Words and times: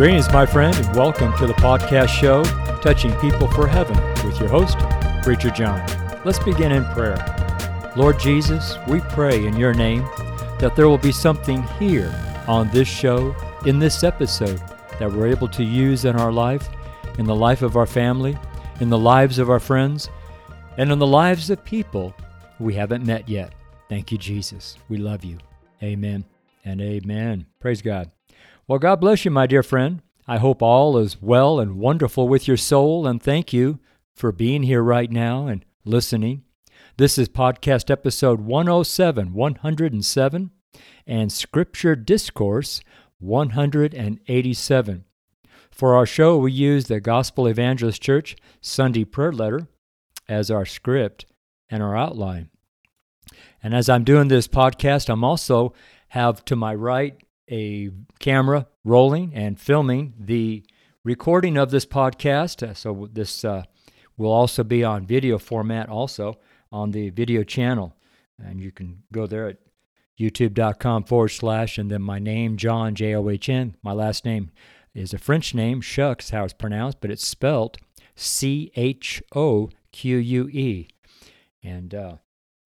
Greetings, 0.00 0.32
my 0.32 0.46
friend, 0.46 0.74
and 0.74 0.96
welcome 0.96 1.36
to 1.36 1.46
the 1.46 1.52
podcast 1.52 2.08
show, 2.08 2.42
Touching 2.80 3.14
People 3.16 3.48
for 3.48 3.66
Heaven, 3.66 3.94
with 4.26 4.40
your 4.40 4.48
host, 4.48 4.78
Preacher 5.22 5.50
John. 5.50 5.78
Let's 6.24 6.38
begin 6.38 6.72
in 6.72 6.86
prayer. 6.94 7.22
Lord 7.96 8.18
Jesus, 8.18 8.78
we 8.88 9.00
pray 9.00 9.44
in 9.44 9.58
your 9.58 9.74
name 9.74 10.00
that 10.58 10.72
there 10.74 10.88
will 10.88 10.96
be 10.96 11.12
something 11.12 11.62
here 11.78 12.10
on 12.48 12.70
this 12.70 12.88
show, 12.88 13.36
in 13.66 13.78
this 13.78 14.02
episode, 14.02 14.62
that 14.98 15.12
we're 15.12 15.26
able 15.26 15.48
to 15.48 15.62
use 15.62 16.06
in 16.06 16.16
our 16.16 16.32
life, 16.32 16.70
in 17.18 17.26
the 17.26 17.36
life 17.36 17.60
of 17.60 17.76
our 17.76 17.84
family, 17.84 18.38
in 18.80 18.88
the 18.88 18.96
lives 18.96 19.38
of 19.38 19.50
our 19.50 19.60
friends, 19.60 20.08
and 20.78 20.90
in 20.90 20.98
the 20.98 21.06
lives 21.06 21.50
of 21.50 21.62
people 21.62 22.14
we 22.58 22.72
haven't 22.72 23.04
met 23.04 23.28
yet. 23.28 23.52
Thank 23.90 24.12
you, 24.12 24.16
Jesus. 24.16 24.78
We 24.88 24.96
love 24.96 25.26
you. 25.26 25.36
Amen 25.82 26.24
and 26.64 26.80
amen. 26.80 27.44
Praise 27.60 27.82
God. 27.82 28.10
Well, 28.70 28.78
God 28.78 29.00
bless 29.00 29.24
you, 29.24 29.32
my 29.32 29.48
dear 29.48 29.64
friend. 29.64 30.00
I 30.28 30.38
hope 30.38 30.62
all 30.62 30.96
is 30.96 31.20
well 31.20 31.58
and 31.58 31.80
wonderful 31.80 32.28
with 32.28 32.46
your 32.46 32.56
soul, 32.56 33.04
and 33.04 33.20
thank 33.20 33.52
you 33.52 33.80
for 34.14 34.30
being 34.30 34.62
here 34.62 34.80
right 34.80 35.10
now 35.10 35.48
and 35.48 35.64
listening. 35.84 36.44
This 36.96 37.18
is 37.18 37.28
podcast 37.28 37.90
episode 37.90 38.42
107, 38.42 39.34
107, 39.34 40.50
and 41.04 41.32
Scripture 41.32 41.96
Discourse 41.96 42.80
187. 43.18 45.04
For 45.72 45.96
our 45.96 46.06
show, 46.06 46.38
we 46.38 46.52
use 46.52 46.84
the 46.84 47.00
Gospel 47.00 47.48
Evangelist 47.48 48.00
Church 48.00 48.36
Sunday 48.60 49.04
Prayer 49.04 49.32
Letter 49.32 49.66
as 50.28 50.48
our 50.48 50.64
script 50.64 51.26
and 51.68 51.82
our 51.82 51.96
outline. 51.96 52.50
And 53.64 53.74
as 53.74 53.88
I'm 53.88 54.04
doing 54.04 54.28
this 54.28 54.46
podcast, 54.46 55.08
I'm 55.08 55.24
also 55.24 55.72
have 56.10 56.44
to 56.44 56.54
my 56.54 56.72
right 56.72 57.20
a 57.50 57.90
camera 58.18 58.66
rolling 58.84 59.34
and 59.34 59.58
filming 59.60 60.14
the 60.18 60.64
recording 61.04 61.56
of 61.56 61.70
this 61.70 61.86
podcast. 61.86 62.66
Uh, 62.66 62.74
so 62.74 63.08
this 63.12 63.44
uh, 63.44 63.64
will 64.16 64.30
also 64.30 64.62
be 64.62 64.84
on 64.84 65.06
video 65.06 65.38
format, 65.38 65.88
also 65.88 66.38
on 66.70 66.92
the 66.92 67.10
video 67.10 67.42
channel, 67.42 67.96
and 68.38 68.60
you 68.60 68.70
can 68.70 69.02
go 69.12 69.26
there 69.26 69.48
at 69.48 69.58
youtube.com 70.18 71.02
forward 71.04 71.28
slash 71.28 71.78
and 71.78 71.90
then 71.90 72.02
my 72.02 72.18
name 72.18 72.56
John 72.56 72.94
J 72.94 73.14
O 73.14 73.28
H 73.28 73.48
N. 73.48 73.76
My 73.82 73.92
last 73.92 74.24
name 74.24 74.50
is 74.94 75.14
a 75.14 75.18
French 75.18 75.54
name, 75.54 75.80
Shucks, 75.80 76.30
how 76.30 76.44
it's 76.44 76.52
pronounced, 76.52 77.00
but 77.00 77.10
it's 77.10 77.26
spelled 77.26 77.78
C 78.14 78.70
H 78.76 79.22
O 79.34 79.70
Q 79.92 80.18
U 80.18 80.48
E. 80.48 80.88
And 81.62 81.94
uh, 81.94 82.16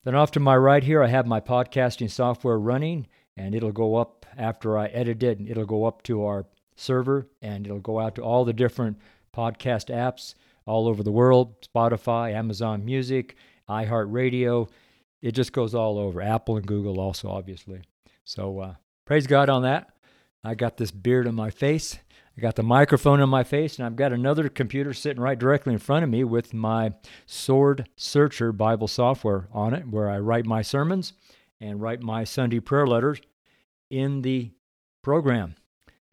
then 0.05 0.15
off 0.15 0.33
to 0.33 0.41
my 0.41 0.56
right 0.56 0.83
here, 0.83 1.03
I 1.03 1.09
have 1.09 1.27
my 1.27 1.41
podcasting 1.41 2.11
software 2.11 2.59
running, 2.59 3.06
and 3.37 3.55
it'll 3.55 3.72
go 3.72 3.97
up 3.97 4.24
after 4.39 4.78
I 4.78 4.87
edit 4.87 5.22
it, 5.22 5.39
and 5.39 5.49
it'll 5.49 5.67
go 5.67 5.84
up 5.84 6.03
to 6.05 6.25
our 6.25 6.47
server 6.77 7.28
and 7.41 7.67
it'll 7.67 7.78
go 7.78 8.00
out 8.00 8.17
to 8.17 8.22
all 8.22 8.45
the 8.45 8.53
different 8.53 8.99
podcast 9.34 9.95
apps 9.95 10.34
all 10.67 10.89
over 10.89 11.03
the 11.03 11.12
world 11.12 11.55
Spotify, 11.62 12.33
Amazon 12.33 12.84
Music, 12.84 13.37
iHeartRadio. 13.69 14.69
It 15.22 15.33
just 15.33 15.53
goes 15.53 15.75
all 15.75 15.99
over. 15.99 16.21
Apple 16.21 16.56
and 16.56 16.67
Google, 16.67 17.00
also, 17.00 17.28
obviously. 17.28 17.83
So 18.25 18.61
uh, 18.61 18.75
praise 19.05 19.27
God 19.27 19.49
on 19.49 19.62
that. 19.62 19.91
I 20.43 20.55
got 20.55 20.77
this 20.77 20.91
beard 20.91 21.27
on 21.27 21.34
my 21.34 21.51
face. 21.51 21.99
I 22.37 22.41
got 22.41 22.56
the 22.56 22.62
microphone 22.62 23.21
on 23.21 23.28
my 23.28 23.45
face, 23.45 23.78
and 23.78 23.87
I've 23.87 23.97
got 23.97 24.12
another 24.12 24.49
computer 24.49 24.93
sitting 24.93 25.22
right 25.22 25.39
directly 25.39 25.72
in 25.72 25.78
front 25.78 26.03
of 26.03 26.11
me 26.11 26.25
with 26.25 26.53
my 26.53 26.93
Sword 27.27 27.89
Searcher 27.97 28.53
Bible 28.53 28.89
software 28.89 29.49
on 29.53 29.72
it, 29.72 29.89
where 29.89 30.11
I 30.11 30.19
write 30.19 30.45
my 30.45 30.61
sermons 30.61 31.12
and 31.61 31.81
write 31.81 32.03
my 32.03 32.25
Sunday 32.25 32.61
prayer 32.61 32.87
letters 32.87 33.21
in 33.94 34.22
the 34.22 34.50
program. 35.03 35.55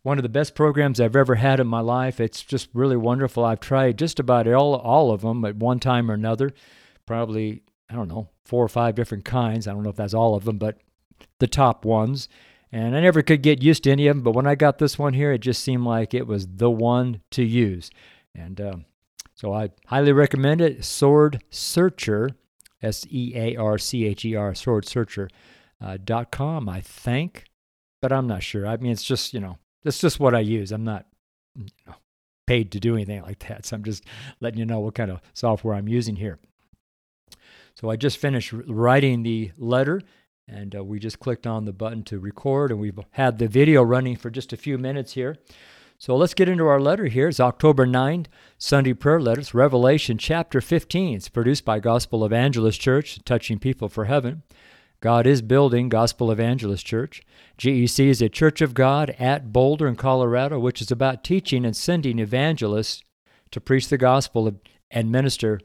One 0.03 0.17
of 0.17 0.23
the 0.23 0.29
best 0.29 0.55
programs 0.55 0.99
I've 0.99 1.15
ever 1.15 1.35
had 1.35 1.59
in 1.59 1.67
my 1.67 1.79
life. 1.79 2.19
It's 2.19 2.41
just 2.43 2.69
really 2.73 2.97
wonderful. 2.97 3.45
I've 3.45 3.59
tried 3.59 3.99
just 3.99 4.19
about 4.19 4.47
all, 4.47 4.75
all 4.75 5.11
of 5.11 5.21
them 5.21 5.45
at 5.45 5.55
one 5.55 5.79
time 5.79 6.09
or 6.09 6.15
another. 6.15 6.51
Probably, 7.05 7.61
I 7.89 7.95
don't 7.95 8.07
know, 8.07 8.29
four 8.45 8.63
or 8.63 8.69
five 8.69 8.95
different 8.95 9.25
kinds. 9.25 9.67
I 9.67 9.73
don't 9.73 9.83
know 9.83 9.89
if 9.89 9.95
that's 9.95 10.13
all 10.13 10.35
of 10.35 10.45
them, 10.45 10.57
but 10.57 10.79
the 11.39 11.47
top 11.47 11.85
ones. 11.85 12.27
And 12.71 12.95
I 12.95 13.01
never 13.01 13.21
could 13.21 13.43
get 13.43 13.61
used 13.61 13.83
to 13.83 13.91
any 13.91 14.07
of 14.07 14.15
them, 14.15 14.23
but 14.23 14.31
when 14.33 14.47
I 14.47 14.55
got 14.55 14.77
this 14.79 14.97
one 14.97 15.13
here, 15.13 15.33
it 15.33 15.39
just 15.39 15.61
seemed 15.61 15.83
like 15.83 16.13
it 16.13 16.25
was 16.25 16.47
the 16.47 16.71
one 16.71 17.21
to 17.31 17.43
use. 17.43 17.91
And 18.33 18.61
um, 18.61 18.85
so 19.35 19.53
I 19.53 19.71
highly 19.87 20.13
recommend 20.13 20.61
it. 20.61 20.85
Sword 20.85 21.43
Searcher, 21.49 22.29
S 22.81 23.05
E 23.09 23.33
A 23.35 23.55
R 23.57 23.77
C 23.77 24.05
H 24.05 24.23
E 24.25 24.35
R, 24.35 24.55
Sword. 24.55 24.87
Uh, 25.83 25.97
dot 26.03 26.31
com, 26.31 26.69
I 26.69 26.79
think 26.79 27.45
but 28.01 28.11
I'm 28.11 28.27
not 28.27 28.43
sure. 28.43 28.67
I 28.67 28.77
mean, 28.77 28.91
it's 28.91 29.03
just, 29.03 29.33
you 29.33 29.39
know, 29.39 29.57
that's 29.83 29.99
just 29.99 30.19
what 30.19 30.35
I 30.35 30.39
use. 30.39 30.71
I'm 30.71 30.83
not 30.83 31.05
you 31.55 31.67
know, 31.87 31.95
paid 32.47 32.71
to 32.71 32.79
do 32.79 32.95
anything 32.95 33.21
like 33.23 33.39
that. 33.47 33.65
So 33.65 33.75
I'm 33.75 33.83
just 33.83 34.03
letting 34.39 34.59
you 34.59 34.65
know 34.65 34.79
what 34.79 34.95
kind 34.95 35.11
of 35.11 35.21
software 35.33 35.75
I'm 35.75 35.87
using 35.87 36.15
here. 36.17 36.39
So 37.75 37.89
I 37.89 37.95
just 37.95 38.17
finished 38.17 38.53
writing 38.53 39.23
the 39.23 39.51
letter 39.57 40.01
and 40.47 40.75
uh, 40.75 40.83
we 40.83 40.99
just 40.99 41.19
clicked 41.19 41.47
on 41.47 41.65
the 41.65 41.71
button 41.71 42.03
to 42.03 42.19
record 42.19 42.71
and 42.71 42.79
we've 42.79 42.99
had 43.11 43.37
the 43.37 43.47
video 43.47 43.81
running 43.81 44.17
for 44.17 44.29
just 44.29 44.51
a 44.51 44.57
few 44.57 44.77
minutes 44.77 45.13
here. 45.13 45.37
So 45.97 46.15
let's 46.15 46.33
get 46.33 46.49
into 46.49 46.65
our 46.65 46.79
letter 46.79 47.05
here. 47.05 47.27
It's 47.27 47.39
October 47.39 47.85
9th, 47.85 48.25
Sunday 48.57 48.93
prayer 48.93 49.21
letters, 49.21 49.53
Revelation 49.53 50.17
chapter 50.17 50.59
15. 50.59 51.15
It's 51.15 51.29
produced 51.29 51.63
by 51.63 51.79
Gospel 51.79 52.25
Evangelist 52.25 52.81
Church, 52.81 53.19
touching 53.23 53.59
people 53.59 53.87
for 53.87 54.05
heaven. 54.05 54.41
God 55.01 55.25
is 55.25 55.41
building 55.41 55.89
Gospel 55.89 56.29
Evangelist 56.29 56.85
Church. 56.85 57.23
GEC 57.57 58.05
is 58.05 58.21
a 58.21 58.29
church 58.29 58.61
of 58.61 58.75
God 58.75 59.15
at 59.17 59.51
Boulder 59.51 59.87
in 59.87 59.95
Colorado, 59.95 60.59
which 60.59 60.79
is 60.79 60.91
about 60.91 61.23
teaching 61.23 61.65
and 61.65 61.75
sending 61.75 62.19
evangelists 62.19 63.01
to 63.49 63.59
preach 63.59 63.89
the 63.89 63.97
gospel 63.97 64.61
and 64.91 65.11
minister 65.11 65.59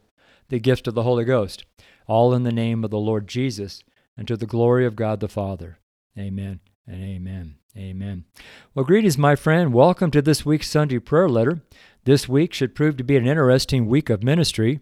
the 0.48 0.58
gift 0.58 0.88
of 0.88 0.94
the 0.94 1.02
Holy 1.02 1.24
Ghost, 1.24 1.66
all 2.06 2.32
in 2.32 2.44
the 2.44 2.52
name 2.52 2.82
of 2.82 2.90
the 2.90 2.98
Lord 2.98 3.28
Jesus 3.28 3.84
and 4.16 4.26
to 4.26 4.38
the 4.38 4.46
glory 4.46 4.86
of 4.86 4.96
God 4.96 5.20
the 5.20 5.28
Father. 5.28 5.80
Amen 6.18 6.60
and 6.86 7.04
amen. 7.04 7.56
Amen. 7.76 8.24
Well, 8.74 8.86
greetings, 8.86 9.18
my 9.18 9.36
friend. 9.36 9.74
Welcome 9.74 10.10
to 10.12 10.22
this 10.22 10.46
week's 10.46 10.70
Sunday 10.70 10.98
prayer 10.98 11.28
letter. 11.28 11.60
This 12.04 12.26
week 12.26 12.54
should 12.54 12.74
prove 12.74 12.96
to 12.96 13.04
be 13.04 13.18
an 13.18 13.26
interesting 13.26 13.86
week 13.86 14.08
of 14.08 14.22
ministry. 14.22 14.80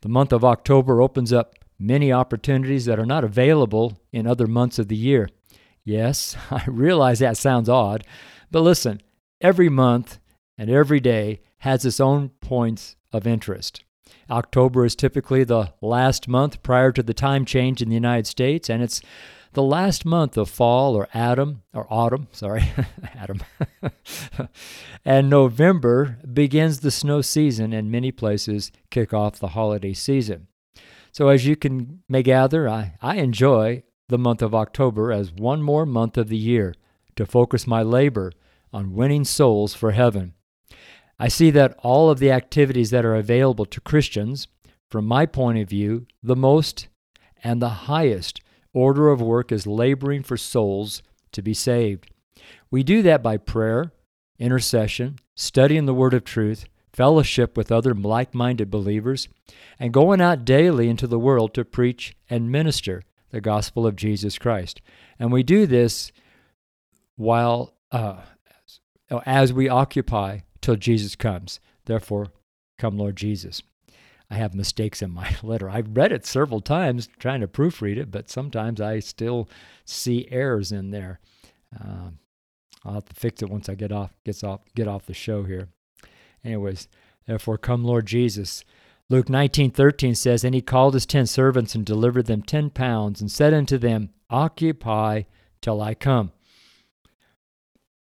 The 0.00 0.08
month 0.08 0.32
of 0.32 0.44
October 0.44 1.00
opens 1.00 1.32
up 1.32 1.54
many 1.86 2.12
opportunities 2.12 2.84
that 2.86 2.98
are 2.98 3.06
not 3.06 3.24
available 3.24 3.98
in 4.12 4.26
other 4.26 4.46
months 4.46 4.78
of 4.78 4.88
the 4.88 4.96
year. 4.96 5.28
Yes, 5.84 6.36
I 6.50 6.64
realize 6.66 7.18
that 7.18 7.36
sounds 7.36 7.68
odd, 7.68 8.04
but 8.50 8.60
listen, 8.60 9.02
every 9.40 9.68
month 9.68 10.18
and 10.56 10.70
every 10.70 11.00
day 11.00 11.40
has 11.58 11.84
its 11.84 12.00
own 12.00 12.30
points 12.40 12.96
of 13.12 13.26
interest. 13.26 13.84
October 14.30 14.84
is 14.84 14.94
typically 14.94 15.44
the 15.44 15.72
last 15.80 16.28
month 16.28 16.62
prior 16.62 16.92
to 16.92 17.02
the 17.02 17.14
time 17.14 17.44
change 17.44 17.82
in 17.82 17.88
the 17.88 17.94
United 17.94 18.26
States, 18.26 18.70
and 18.70 18.82
it's 18.82 19.00
the 19.52 19.62
last 19.62 20.04
month 20.04 20.36
of 20.36 20.48
fall 20.50 20.96
or 20.96 21.08
autumn 21.14 21.62
or 21.72 21.86
autumn, 21.88 22.28
sorry, 22.32 22.72
autumn. 23.20 23.42
and 25.04 25.30
November 25.30 26.18
begins 26.32 26.80
the 26.80 26.90
snow 26.90 27.20
season 27.20 27.72
and 27.72 27.90
many 27.90 28.10
places 28.10 28.72
kick 28.90 29.14
off 29.14 29.38
the 29.38 29.48
holiday 29.48 29.92
season. 29.92 30.48
So, 31.14 31.28
as 31.28 31.46
you 31.46 31.54
can 31.54 32.02
may 32.08 32.24
gather, 32.24 32.68
I, 32.68 32.96
I 33.00 33.18
enjoy 33.18 33.84
the 34.08 34.18
month 34.18 34.42
of 34.42 34.52
October 34.52 35.12
as 35.12 35.30
one 35.30 35.62
more 35.62 35.86
month 35.86 36.18
of 36.18 36.28
the 36.28 36.36
year 36.36 36.74
to 37.14 37.24
focus 37.24 37.68
my 37.68 37.82
labor 37.82 38.32
on 38.72 38.94
winning 38.94 39.22
souls 39.22 39.74
for 39.74 39.92
heaven. 39.92 40.34
I 41.16 41.28
see 41.28 41.52
that 41.52 41.78
all 41.84 42.10
of 42.10 42.18
the 42.18 42.32
activities 42.32 42.90
that 42.90 43.04
are 43.04 43.14
available 43.14 43.64
to 43.64 43.80
Christians, 43.80 44.48
from 44.90 45.06
my 45.06 45.24
point 45.24 45.58
of 45.58 45.68
view, 45.68 46.08
the 46.20 46.34
most 46.34 46.88
and 47.44 47.62
the 47.62 47.86
highest 47.86 48.40
order 48.72 49.08
of 49.10 49.22
work 49.22 49.52
is 49.52 49.68
laboring 49.68 50.24
for 50.24 50.36
souls 50.36 51.00
to 51.30 51.42
be 51.42 51.54
saved. 51.54 52.10
We 52.72 52.82
do 52.82 53.02
that 53.02 53.22
by 53.22 53.36
prayer, 53.36 53.92
intercession, 54.40 55.20
studying 55.36 55.86
the 55.86 55.94
Word 55.94 56.12
of 56.12 56.24
truth, 56.24 56.64
fellowship 56.94 57.56
with 57.56 57.72
other 57.72 57.92
like 57.92 58.34
minded 58.34 58.70
believers, 58.70 59.28
and 59.78 59.92
going 59.92 60.20
out 60.20 60.44
daily 60.44 60.88
into 60.88 61.06
the 61.06 61.18
world 61.18 61.52
to 61.54 61.64
preach 61.64 62.16
and 62.30 62.50
minister 62.50 63.02
the 63.30 63.40
gospel 63.40 63.86
of 63.86 63.96
Jesus 63.96 64.38
Christ. 64.38 64.80
And 65.18 65.32
we 65.32 65.42
do 65.42 65.66
this 65.66 66.12
while, 67.16 67.74
uh, 67.90 68.22
as 69.26 69.52
we 69.52 69.68
occupy 69.68 70.40
till 70.60 70.76
Jesus 70.76 71.16
comes. 71.16 71.58
Therefore, 71.84 72.28
come, 72.78 72.96
Lord 72.96 73.16
Jesus. 73.16 73.62
I 74.30 74.36
have 74.36 74.54
mistakes 74.54 75.02
in 75.02 75.10
my 75.10 75.36
letter. 75.42 75.68
I've 75.68 75.96
read 75.96 76.12
it 76.12 76.24
several 76.24 76.60
times 76.60 77.08
trying 77.18 77.40
to 77.40 77.48
proofread 77.48 77.96
it, 77.96 78.10
but 78.10 78.30
sometimes 78.30 78.80
I 78.80 79.00
still 79.00 79.48
see 79.84 80.28
errors 80.30 80.72
in 80.72 80.90
there. 80.90 81.20
Uh, 81.74 82.10
I'll 82.84 82.94
have 82.94 83.06
to 83.06 83.14
fix 83.14 83.42
it 83.42 83.50
once 83.50 83.68
I 83.68 83.74
get 83.74 83.92
off 83.92 84.12
gets 84.24 84.44
off 84.44 84.60
get 84.74 84.86
off 84.86 85.06
the 85.06 85.14
show 85.14 85.44
here. 85.44 85.68
Anyways, 86.44 86.88
therefore 87.26 87.58
come 87.58 87.84
Lord 87.84 88.06
Jesus. 88.06 88.64
Luke 89.10 89.28
19:13 89.28 90.14
says, 90.14 90.44
"And 90.44 90.54
he 90.54 90.60
called 90.60 90.94
his 90.94 91.06
ten 91.06 91.26
servants 91.26 91.74
and 91.74 91.84
delivered 91.84 92.26
them 92.26 92.42
ten 92.42 92.70
pounds, 92.70 93.20
and 93.20 93.30
said 93.30 93.54
unto 93.54 93.78
them, 93.78 94.10
Occupy 94.30 95.22
till 95.60 95.80
I 95.80 95.94
come." 95.94 96.32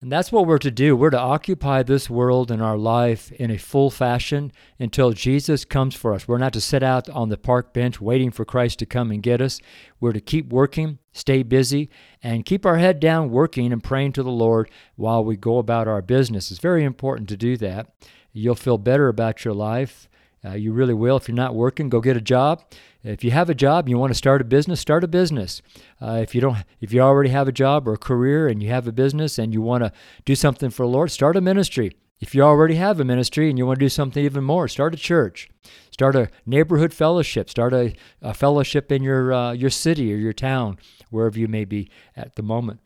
And 0.01 0.09
that's 0.09 0.31
what 0.31 0.47
we're 0.47 0.59
to 0.59 0.71
do. 0.71 0.95
We're 0.95 1.09
to 1.09 1.19
occupy 1.19 1.83
this 1.83 2.09
world 2.09 2.51
and 2.51 2.61
our 2.61 2.77
life 2.77 3.33
in 3.33 3.51
a 3.51 3.57
full 3.57 3.89
fashion 3.89 4.53
until 4.79 5.11
Jesus 5.11 5.65
comes 5.65 5.93
for 5.93 6.13
us. 6.13 6.25
We're 6.25 6.37
not 6.37 6.53
to 6.53 6.61
sit 6.61 6.81
out 6.81 7.09
on 7.09 7.27
the 7.27 7.37
park 7.37 7.73
bench 7.73 7.99
waiting 7.99 8.31
for 8.31 8.45
Christ 8.45 8.79
to 8.79 8.85
come 8.85 9.11
and 9.11 9.21
get 9.21 9.41
us. 9.41 9.59
We're 9.99 10.13
to 10.13 10.21
keep 10.21 10.53
working, 10.53 10.99
stay 11.11 11.43
busy, 11.43 11.89
and 12.23 12.45
keep 12.45 12.65
our 12.65 12.77
head 12.77 13.01
down 13.01 13.29
working 13.29 13.73
and 13.73 13.83
praying 13.83 14.13
to 14.13 14.23
the 14.23 14.31
Lord 14.31 14.71
while 14.95 15.23
we 15.23 15.35
go 15.35 15.57
about 15.57 15.89
our 15.89 16.01
business. 16.01 16.49
It's 16.49 16.61
very 16.61 16.85
important 16.85 17.27
to 17.29 17.37
do 17.37 17.57
that. 17.57 17.89
You'll 18.33 18.55
feel 18.55 18.77
better 18.77 19.07
about 19.07 19.43
your 19.43 19.53
life. 19.53 20.07
Uh, 20.43 20.53
you 20.53 20.71
really 20.71 20.93
will. 20.93 21.17
If 21.17 21.27
you're 21.27 21.35
not 21.35 21.55
working, 21.55 21.89
go 21.89 21.99
get 21.99 22.15
a 22.15 22.21
job. 22.21 22.63
If 23.03 23.23
you 23.23 23.31
have 23.31 23.49
a 23.49 23.55
job 23.55 23.89
you 23.89 23.97
want 23.97 24.11
to 24.11 24.17
start 24.17 24.41
a 24.41 24.45
business, 24.45 24.79
start 24.79 25.03
a 25.03 25.07
business. 25.07 25.61
Uh, 26.01 26.19
if 26.21 26.33
you 26.33 26.41
don't, 26.41 26.57
if 26.79 26.93
you 26.93 27.01
already 27.01 27.29
have 27.29 27.47
a 27.47 27.53
job 27.53 27.87
or 27.87 27.93
a 27.93 27.97
career 27.97 28.47
and 28.47 28.61
you 28.61 28.69
have 28.69 28.87
a 28.87 28.91
business 28.91 29.37
and 29.37 29.53
you 29.53 29.61
want 29.61 29.83
to 29.83 29.91
do 30.25 30.35
something 30.35 30.69
for 30.69 30.85
the 30.85 30.91
Lord, 30.91 31.11
start 31.11 31.35
a 31.35 31.41
ministry. 31.41 31.95
If 32.19 32.35
you 32.35 32.41
already 32.41 32.75
have 32.75 32.99
a 32.99 33.05
ministry 33.05 33.49
and 33.49 33.57
you 33.57 33.65
want 33.65 33.79
to 33.79 33.85
do 33.85 33.89
something 33.89 34.23
even 34.23 34.43
more, 34.43 34.67
start 34.67 34.93
a 34.93 34.97
church, 34.97 35.49
start 35.91 36.15
a 36.15 36.29
neighborhood 36.45 36.93
fellowship, 36.93 37.49
start 37.49 37.73
a, 37.73 37.93
a 38.21 38.33
fellowship 38.33 38.91
in 38.91 39.03
your 39.03 39.31
uh, 39.31 39.53
your 39.53 39.69
city 39.69 40.13
or 40.13 40.17
your 40.17 40.33
town, 40.33 40.77
wherever 41.09 41.39
you 41.39 41.47
may 41.47 41.63
be 41.63 41.89
at 42.17 42.35
the 42.35 42.43
moment. 42.43 42.81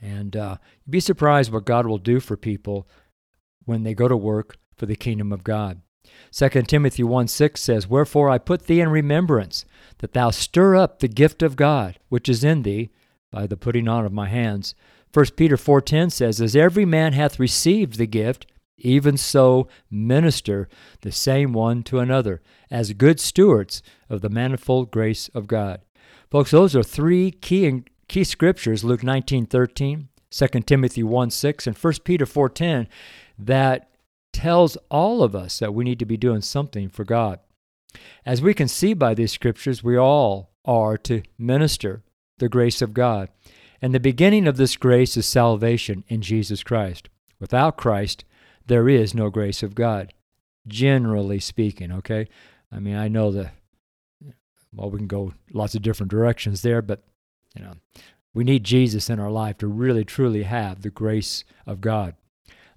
And 0.00 0.36
uh, 0.36 0.56
be 0.88 1.00
surprised 1.00 1.52
what 1.52 1.64
God 1.64 1.86
will 1.86 1.98
do 1.98 2.20
for 2.20 2.36
people 2.36 2.88
when 3.64 3.82
they 3.82 3.94
go 3.94 4.08
to 4.08 4.16
work 4.16 4.56
for 4.76 4.86
the 4.86 4.96
kingdom 4.96 5.32
of 5.32 5.44
God. 5.44 5.80
2 6.32 6.48
Timothy 6.62 7.02
1 7.02 7.28
6 7.28 7.60
says, 7.60 7.88
Wherefore 7.88 8.30
I 8.30 8.38
put 8.38 8.66
thee 8.66 8.80
in 8.80 8.88
remembrance, 8.88 9.64
that 9.98 10.12
thou 10.12 10.30
stir 10.30 10.76
up 10.76 10.98
the 10.98 11.08
gift 11.08 11.42
of 11.42 11.56
God, 11.56 11.98
which 12.08 12.28
is 12.28 12.42
in 12.42 12.62
thee, 12.62 12.90
by 13.30 13.46
the 13.46 13.56
putting 13.56 13.88
on 13.88 14.04
of 14.04 14.12
my 14.12 14.28
hands. 14.28 14.74
1 15.12 15.26
Peter 15.36 15.56
4.10 15.56 16.10
says, 16.10 16.40
As 16.40 16.56
every 16.56 16.84
man 16.84 17.12
hath 17.12 17.38
received 17.38 17.98
the 17.98 18.06
gift, 18.06 18.46
even 18.78 19.16
so 19.16 19.68
minister 19.90 20.68
the 21.02 21.12
same 21.12 21.52
one 21.52 21.82
to 21.84 21.98
another, 21.98 22.40
as 22.70 22.92
good 22.94 23.20
stewards 23.20 23.82
of 24.08 24.22
the 24.22 24.30
manifold 24.30 24.90
grace 24.90 25.28
of 25.28 25.46
God. 25.46 25.80
Folks, 26.30 26.50
those 26.50 26.74
are 26.74 26.82
three 26.82 27.30
key, 27.30 27.84
key 28.08 28.24
scriptures, 28.24 28.84
Luke 28.84 29.02
19.13, 29.02 30.06
2 30.30 30.60
Timothy 30.62 31.02
1 31.02 31.30
6, 31.30 31.66
and 31.66 31.76
1 31.76 31.92
Peter 32.04 32.24
4.10, 32.24 32.86
that 33.38 33.90
tells 34.32 34.76
all 34.90 35.22
of 35.22 35.34
us 35.34 35.58
that 35.58 35.74
we 35.74 35.84
need 35.84 35.98
to 35.98 36.06
be 36.06 36.16
doing 36.16 36.40
something 36.40 36.88
for 36.88 37.04
God. 37.04 37.38
As 38.24 38.40
we 38.40 38.54
can 38.54 38.68
see 38.68 38.94
by 38.94 39.14
these 39.14 39.32
scriptures, 39.32 39.84
we 39.84 39.96
all 39.96 40.50
are 40.64 40.96
to 40.96 41.22
minister 41.38 42.02
the 42.38 42.48
grace 42.48 42.80
of 42.80 42.94
God. 42.94 43.28
And 43.80 43.94
the 43.94 44.00
beginning 44.00 44.46
of 44.46 44.56
this 44.56 44.76
grace 44.76 45.16
is 45.16 45.26
salvation 45.26 46.04
in 46.08 46.22
Jesus 46.22 46.62
Christ. 46.62 47.08
Without 47.40 47.76
Christ, 47.76 48.24
there 48.66 48.88
is 48.88 49.14
no 49.14 49.28
grace 49.28 49.62
of 49.62 49.74
God, 49.74 50.14
generally 50.66 51.40
speaking, 51.40 51.90
okay? 51.92 52.28
I 52.70 52.78
mean, 52.78 52.94
I 52.94 53.08
know 53.08 53.32
that, 53.32 53.52
well, 54.72 54.90
we 54.90 54.98
can 54.98 55.08
go 55.08 55.34
lots 55.52 55.74
of 55.74 55.82
different 55.82 56.10
directions 56.10 56.62
there, 56.62 56.80
but, 56.80 57.02
you 57.56 57.62
know, 57.62 57.72
we 58.32 58.44
need 58.44 58.64
Jesus 58.64 59.10
in 59.10 59.18
our 59.18 59.30
life 59.30 59.58
to 59.58 59.66
really, 59.66 60.04
truly 60.04 60.44
have 60.44 60.82
the 60.82 60.90
grace 60.90 61.44
of 61.66 61.80
God. 61.80 62.14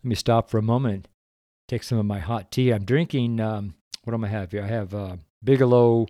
Let 0.06 0.10
me 0.10 0.16
stop 0.16 0.52
for 0.52 0.60
a 0.60 0.62
moment 0.62 1.08
take 1.68 1.82
some 1.82 1.98
of 1.98 2.06
my 2.06 2.20
hot 2.20 2.52
tea. 2.52 2.72
I'm 2.72 2.86
drinking, 2.86 3.40
um, 3.40 3.74
what 4.04 4.14
am 4.14 4.24
I 4.24 4.28
have 4.28 4.52
here? 4.52 4.64
I 4.64 4.68
have 4.68 4.94
uh, 4.94 5.16
Bigelow 5.44 6.06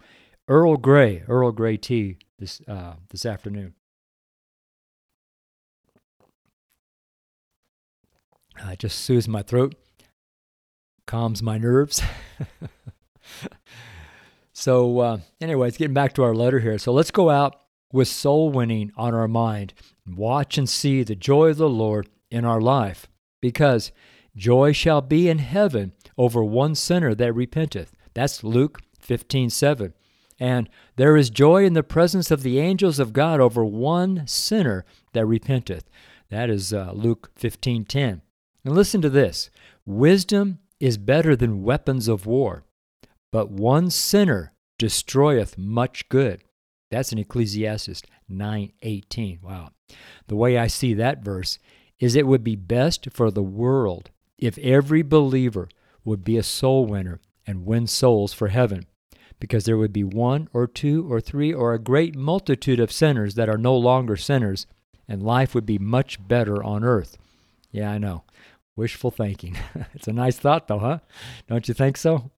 Earl 0.49 0.75
Grey, 0.75 1.23
Earl 1.29 1.53
Grey 1.53 1.77
tea 1.77 2.17
this, 2.37 2.59
uh, 2.67 2.95
this 3.09 3.25
afternoon. 3.25 3.73
Uh, 8.61 8.71
it 8.71 8.79
just 8.79 8.99
soothes 8.99 9.29
my 9.29 9.43
throat, 9.43 9.75
calms 11.07 11.41
my 11.41 11.57
nerves. 11.57 12.01
so, 14.53 14.99
uh, 14.99 15.17
anyways, 15.39 15.77
getting 15.77 15.93
back 15.93 16.11
to 16.15 16.23
our 16.23 16.35
letter 16.35 16.59
here. 16.59 16.77
So 16.77 16.91
let's 16.91 17.11
go 17.11 17.29
out 17.29 17.61
with 17.93 18.09
soul 18.09 18.49
winning 18.49 18.91
on 18.97 19.13
our 19.13 19.29
mind. 19.29 19.73
Watch 20.05 20.57
and 20.57 20.67
see 20.67 21.03
the 21.03 21.15
joy 21.15 21.51
of 21.51 21.57
the 21.57 21.69
Lord 21.69 22.09
in 22.29 22.43
our 22.43 22.59
life 22.59 23.07
because 23.45 23.91
Joy 24.35 24.71
shall 24.71 25.01
be 25.01 25.29
in 25.29 25.37
heaven 25.37 25.93
over 26.17 26.43
one 26.43 26.73
sinner 26.73 27.13
that 27.13 27.33
repenteth. 27.33 27.93
That's 28.15 28.43
Luke 28.43 28.81
15 28.99 29.51
7. 29.51 29.93
And 30.39 30.67
there 30.95 31.15
is 31.15 31.29
joy 31.29 31.63
in 31.63 31.73
the 31.73 31.83
presence 31.83 32.31
of 32.31 32.41
the 32.41 32.59
angels 32.59 32.97
of 32.97 33.13
God 33.13 33.39
over 33.39 33.63
one 33.63 34.25
sinner 34.25 34.83
that 35.13 35.27
repenteth. 35.27 35.83
That 36.29 36.49
is 36.49 36.73
uh, 36.73 36.91
Luke 36.93 37.31
15 37.35 37.85
10. 37.85 38.23
And 38.65 38.75
listen 38.75 38.99
to 39.03 39.09
this 39.09 39.51
Wisdom 39.85 40.57
is 40.79 40.97
better 40.97 41.35
than 41.35 41.61
weapons 41.61 42.07
of 42.07 42.25
war, 42.25 42.63
but 43.31 43.51
one 43.51 43.91
sinner 43.91 44.53
destroyeth 44.79 45.55
much 45.55 46.09
good. 46.09 46.43
That's 46.89 47.11
in 47.11 47.19
Ecclesiastes 47.19 48.01
9:18. 48.29 49.43
Wow. 49.43 49.69
The 50.27 50.35
way 50.35 50.57
I 50.57 50.65
see 50.65 50.95
that 50.95 51.23
verse 51.23 51.59
is 51.99 52.15
it 52.15 52.27
would 52.27 52.43
be 52.43 52.55
best 52.55 53.07
for 53.11 53.31
the 53.31 53.43
world 53.43 54.09
if 54.37 54.57
every 54.59 55.01
believer 55.01 55.69
would 56.03 56.23
be 56.23 56.37
a 56.37 56.43
soul 56.43 56.85
winner 56.85 57.19
and 57.47 57.65
win 57.65 57.87
souls 57.87 58.33
for 58.33 58.49
heaven, 58.49 58.85
because 59.39 59.65
there 59.65 59.77
would 59.77 59.93
be 59.93 60.03
one 60.03 60.49
or 60.53 60.67
two 60.67 61.11
or 61.11 61.21
three 61.21 61.53
or 61.53 61.73
a 61.73 61.79
great 61.79 62.15
multitude 62.15 62.79
of 62.79 62.91
sinners 62.91 63.35
that 63.35 63.49
are 63.49 63.57
no 63.57 63.75
longer 63.75 64.15
sinners, 64.15 64.67
and 65.07 65.23
life 65.23 65.53
would 65.53 65.65
be 65.65 65.77
much 65.77 66.25
better 66.27 66.63
on 66.63 66.83
earth. 66.83 67.17
Yeah, 67.71 67.91
I 67.91 67.97
know. 67.97 68.23
Wishful 68.75 69.11
thinking. 69.11 69.57
it's 69.93 70.07
a 70.07 70.13
nice 70.13 70.37
thought, 70.37 70.67
though, 70.67 70.79
huh? 70.79 70.99
Don't 71.47 71.67
you 71.67 71.73
think 71.73 71.97
so? 71.97 72.31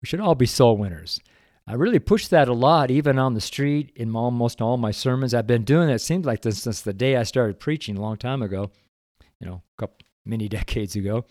We 0.00 0.06
should 0.06 0.20
all 0.20 0.34
be 0.34 0.46
soul 0.46 0.76
winners. 0.76 1.20
I 1.68 1.74
really 1.74 1.98
push 1.98 2.28
that 2.28 2.48
a 2.48 2.52
lot, 2.52 2.90
even 2.92 3.18
on 3.18 3.34
the 3.34 3.40
street, 3.40 3.90
in 3.96 4.14
almost 4.14 4.62
all 4.62 4.76
my 4.76 4.92
sermons. 4.92 5.34
I've 5.34 5.48
been 5.48 5.64
doing 5.64 5.88
it, 5.88 6.00
seems 6.00 6.24
like 6.24 6.42
this 6.42 6.62
since 6.62 6.80
the 6.80 6.92
day 6.92 7.16
I 7.16 7.24
started 7.24 7.58
preaching 7.58 7.96
a 7.96 8.00
long 8.00 8.16
time 8.16 8.40
ago, 8.40 8.70
you 9.40 9.48
know, 9.48 9.62
a 9.76 9.80
couple, 9.80 9.98
many 10.24 10.48
decades 10.58 10.94
ago. 10.94 11.24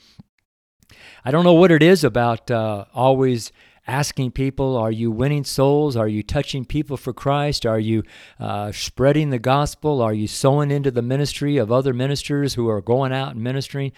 I 1.24 1.32
don't 1.32 1.46
know 1.46 1.54
what 1.54 1.72
it 1.72 1.82
is 1.82 2.04
about 2.04 2.52
uh, 2.52 2.86
always 2.94 3.52
asking 3.88 4.32
people, 4.32 4.76
Are 4.76 4.92
you 4.92 5.10
winning 5.10 5.44
souls? 5.44 5.96
Are 5.96 6.08
you 6.08 6.22
touching 6.22 6.66
people 6.66 6.98
for 6.98 7.14
Christ? 7.14 7.66
Are 7.66 7.80
you 7.80 8.04
uh, 8.40 8.72
spreading 8.72 9.30
the 9.30 9.40
gospel? 9.40 10.02
Are 10.02 10.14
you 10.14 10.28
sowing 10.28 10.70
into 10.70 10.92
the 10.92 11.02
ministry 11.02 11.58
of 11.58 11.72
other 11.72 11.94
ministers 11.94 12.56
who 12.56 12.68
are 12.70 12.82
going 12.82 13.14
out 13.14 13.34
and 13.34 13.44
ministering? 13.44 13.94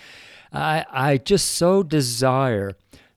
I, 0.52 0.86
I 0.92 1.18
just 1.18 1.52
so 1.52 1.84
desire 1.84 2.74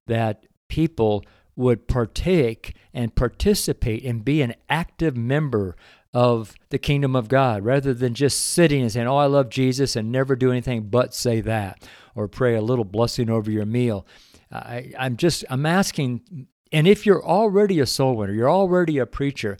that 0.07 0.47
people 0.69 1.25
would 1.61 1.87
partake 1.87 2.75
and 2.93 3.14
participate 3.14 4.05
and 4.05 4.25
be 4.25 4.43
an 4.43 4.55
active 4.69 5.17
member 5.17 5.76
of 6.12 6.55
the 6.71 6.79
kingdom 6.79 7.14
of 7.14 7.29
God 7.29 7.64
rather 7.64 7.95
than 7.95 8.14
just 8.14 8.40
sitting 8.40 8.83
and 8.83 8.90
saying, 8.90 9.07
Oh, 9.07 9.17
I 9.17 9.26
love 9.26 9.49
Jesus 9.49 9.95
and 9.95 10.11
never 10.11 10.35
do 10.35 10.50
anything 10.50 10.88
but 10.88 11.14
say 11.14 11.40
that 11.43 11.87
or 12.17 12.26
pray 12.26 12.57
a 12.57 12.62
little 12.62 12.85
blessing 12.85 13.31
over 13.31 13.50
your 13.50 13.67
meal. 13.67 14.07
I, 14.50 14.93
I'm 14.99 15.17
just, 15.17 15.45
I'm 15.49 15.67
asking, 15.67 16.49
and 16.73 16.88
if 16.88 17.07
you're 17.07 17.25
already 17.25 17.79
a 17.79 17.87
soul 17.87 18.17
winner, 18.17 18.33
you're 18.33 18.50
already 18.50 18.99
a 18.99 19.07
preacher, 19.07 19.57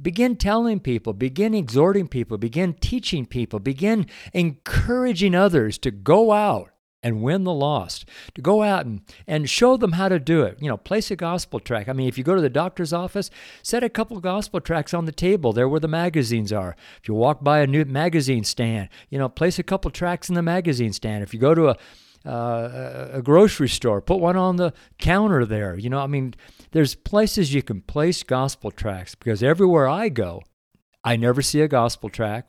begin 0.00 0.34
telling 0.36 0.80
people, 0.80 1.12
begin 1.12 1.54
exhorting 1.54 2.08
people, 2.08 2.36
begin 2.36 2.74
teaching 2.74 3.24
people, 3.24 3.60
begin 3.60 4.06
encouraging 4.32 5.36
others 5.36 5.78
to 5.78 5.92
go 5.92 6.32
out 6.32 6.70
and 7.06 7.22
win 7.22 7.44
the 7.44 7.54
lost, 7.54 8.04
to 8.34 8.42
go 8.42 8.64
out 8.64 8.84
and, 8.84 9.00
and 9.28 9.48
show 9.48 9.76
them 9.76 9.92
how 9.92 10.08
to 10.08 10.18
do 10.18 10.42
it. 10.42 10.58
You 10.60 10.68
know, 10.68 10.76
place 10.76 11.08
a 11.12 11.16
gospel 11.16 11.60
track. 11.60 11.88
I 11.88 11.92
mean, 11.92 12.08
if 12.08 12.18
you 12.18 12.24
go 12.24 12.34
to 12.34 12.40
the 12.40 12.50
doctor's 12.50 12.92
office, 12.92 13.30
set 13.62 13.84
a 13.84 13.88
couple 13.88 14.18
gospel 14.20 14.60
tracks 14.60 14.92
on 14.92 15.04
the 15.04 15.12
table 15.12 15.52
there 15.52 15.68
where 15.68 15.78
the 15.78 15.86
magazines 15.86 16.52
are. 16.52 16.74
If 17.00 17.06
you 17.06 17.14
walk 17.14 17.44
by 17.44 17.60
a 17.60 17.66
new 17.66 17.84
magazine 17.84 18.42
stand, 18.42 18.88
you 19.08 19.20
know, 19.20 19.28
place 19.28 19.60
a 19.60 19.62
couple 19.62 19.92
tracks 19.92 20.28
in 20.28 20.34
the 20.34 20.42
magazine 20.42 20.92
stand. 20.92 21.22
If 21.22 21.32
you 21.32 21.38
go 21.38 21.54
to 21.54 21.68
a 21.68 21.76
uh, 22.24 23.10
a 23.12 23.22
grocery 23.22 23.68
store, 23.68 24.00
put 24.00 24.18
one 24.18 24.36
on 24.36 24.56
the 24.56 24.72
counter 24.98 25.44
there. 25.44 25.76
You 25.76 25.90
know, 25.90 26.00
I 26.00 26.08
mean, 26.08 26.34
there's 26.72 26.96
places 26.96 27.54
you 27.54 27.62
can 27.62 27.82
place 27.82 28.24
gospel 28.24 28.72
tracks 28.72 29.14
because 29.14 29.44
everywhere 29.44 29.86
I 29.86 30.08
go, 30.08 30.42
I 31.04 31.14
never 31.14 31.40
see 31.40 31.60
a 31.60 31.68
gospel 31.68 32.08
track. 32.08 32.48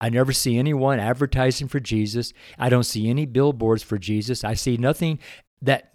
I 0.00 0.08
never 0.08 0.32
see 0.32 0.58
anyone 0.58 0.98
advertising 0.98 1.68
for 1.68 1.80
Jesus. 1.80 2.32
I 2.58 2.68
don't 2.68 2.84
see 2.84 3.08
any 3.08 3.26
billboards 3.26 3.82
for 3.82 3.98
Jesus. 3.98 4.44
I 4.44 4.54
see 4.54 4.76
nothing 4.76 5.18
that 5.62 5.92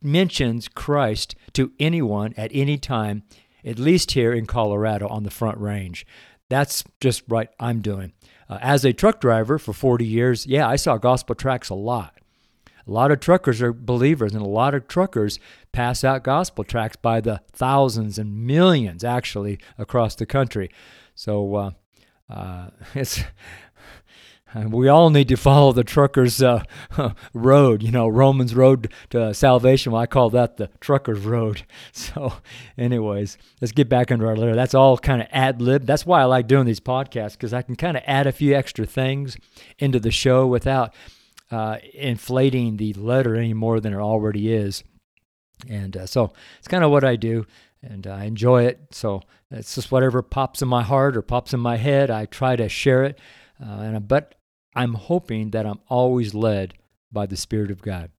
mentions 0.00 0.68
Christ 0.68 1.34
to 1.52 1.72
anyone 1.78 2.34
at 2.36 2.50
any 2.52 2.78
time, 2.78 3.22
at 3.64 3.78
least 3.78 4.12
here 4.12 4.32
in 4.32 4.46
Colorado 4.46 5.06
on 5.08 5.22
the 5.22 5.30
Front 5.30 5.58
Range. 5.58 6.04
That's 6.48 6.84
just 7.00 7.28
what 7.28 7.54
I'm 7.60 7.80
doing. 7.80 8.12
Uh, 8.48 8.58
as 8.60 8.84
a 8.84 8.92
truck 8.92 9.20
driver 9.20 9.58
for 9.58 9.72
40 9.72 10.04
years, 10.04 10.46
yeah, 10.46 10.68
I 10.68 10.76
saw 10.76 10.98
gospel 10.98 11.34
tracks 11.34 11.70
a 11.70 11.74
lot. 11.74 12.18
A 12.86 12.90
lot 12.90 13.12
of 13.12 13.20
truckers 13.20 13.62
are 13.62 13.72
believers, 13.72 14.34
and 14.34 14.42
a 14.42 14.48
lot 14.48 14.74
of 14.74 14.88
truckers 14.88 15.38
pass 15.70 16.02
out 16.02 16.24
gospel 16.24 16.64
tracks 16.64 16.96
by 16.96 17.20
the 17.20 17.40
thousands 17.52 18.18
and 18.18 18.44
millions, 18.44 19.04
actually, 19.04 19.60
across 19.78 20.16
the 20.16 20.26
country. 20.26 20.68
So 21.14 21.54
uh, 21.54 21.70
uh, 22.32 22.70
it's 22.94 23.22
we 24.54 24.88
all 24.88 25.10
need 25.10 25.28
to 25.28 25.36
follow 25.36 25.72
the 25.72 25.84
trucker's 25.84 26.42
uh, 26.42 26.62
road, 27.34 27.82
you 27.82 27.90
know, 27.90 28.08
Romans 28.08 28.54
road 28.54 28.92
to 29.10 29.32
salvation. 29.32 29.92
Well, 29.92 30.02
I 30.02 30.06
call 30.06 30.30
that 30.30 30.56
the 30.56 30.68
trucker's 30.80 31.20
road. 31.20 31.62
So, 31.94 32.34
anyways, 32.76 33.38
let's 33.60 33.72
get 33.72 33.88
back 33.88 34.10
into 34.10 34.26
our 34.26 34.36
letter. 34.36 34.54
That's 34.54 34.74
all 34.74 34.98
kind 34.98 35.20
of 35.20 35.28
ad 35.30 35.62
lib. 35.62 35.86
That's 35.86 36.04
why 36.04 36.20
I 36.20 36.24
like 36.24 36.46
doing 36.46 36.66
these 36.66 36.80
podcasts 36.80 37.32
because 37.32 37.54
I 37.54 37.62
can 37.62 37.76
kind 37.76 37.96
of 37.96 38.02
add 38.06 38.26
a 38.26 38.32
few 38.32 38.54
extra 38.54 38.86
things 38.86 39.36
into 39.78 40.00
the 40.00 40.10
show 40.10 40.46
without 40.46 40.94
uh, 41.50 41.78
inflating 41.94 42.76
the 42.76 42.92
letter 42.94 43.36
any 43.36 43.54
more 43.54 43.78
than 43.78 43.92
it 43.92 43.98
already 43.98 44.52
is. 44.52 44.82
And 45.68 45.96
uh, 45.96 46.06
so 46.06 46.32
it's 46.58 46.68
kind 46.68 46.82
of 46.82 46.90
what 46.90 47.04
I 47.04 47.16
do, 47.16 47.46
and 47.82 48.06
I 48.06 48.24
enjoy 48.24 48.64
it. 48.64 48.80
So 48.92 49.22
it's 49.50 49.74
just 49.74 49.90
whatever 49.90 50.22
pops 50.22 50.62
in 50.62 50.68
my 50.68 50.82
heart 50.82 51.16
or 51.16 51.22
pops 51.22 51.52
in 51.52 51.60
my 51.60 51.76
head. 51.76 52.10
I 52.10 52.26
try 52.26 52.56
to 52.56 52.68
share 52.68 53.04
it. 53.04 53.18
Uh, 53.60 53.80
and 53.80 54.08
but 54.08 54.34
I'm 54.74 54.94
hoping 54.94 55.50
that 55.50 55.66
I'm 55.66 55.80
always 55.88 56.34
led 56.34 56.74
by 57.10 57.26
the 57.26 57.36
Spirit 57.36 57.70
of 57.70 57.82
God. 57.82 58.10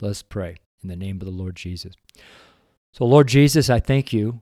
Let's 0.00 0.22
pray 0.22 0.56
in 0.82 0.88
the 0.88 0.96
name 0.96 1.16
of 1.16 1.26
the 1.26 1.32
Lord 1.32 1.56
Jesus. 1.56 1.94
So, 2.92 3.04
Lord 3.04 3.28
Jesus, 3.28 3.68
I 3.68 3.80
thank 3.80 4.12
you 4.12 4.40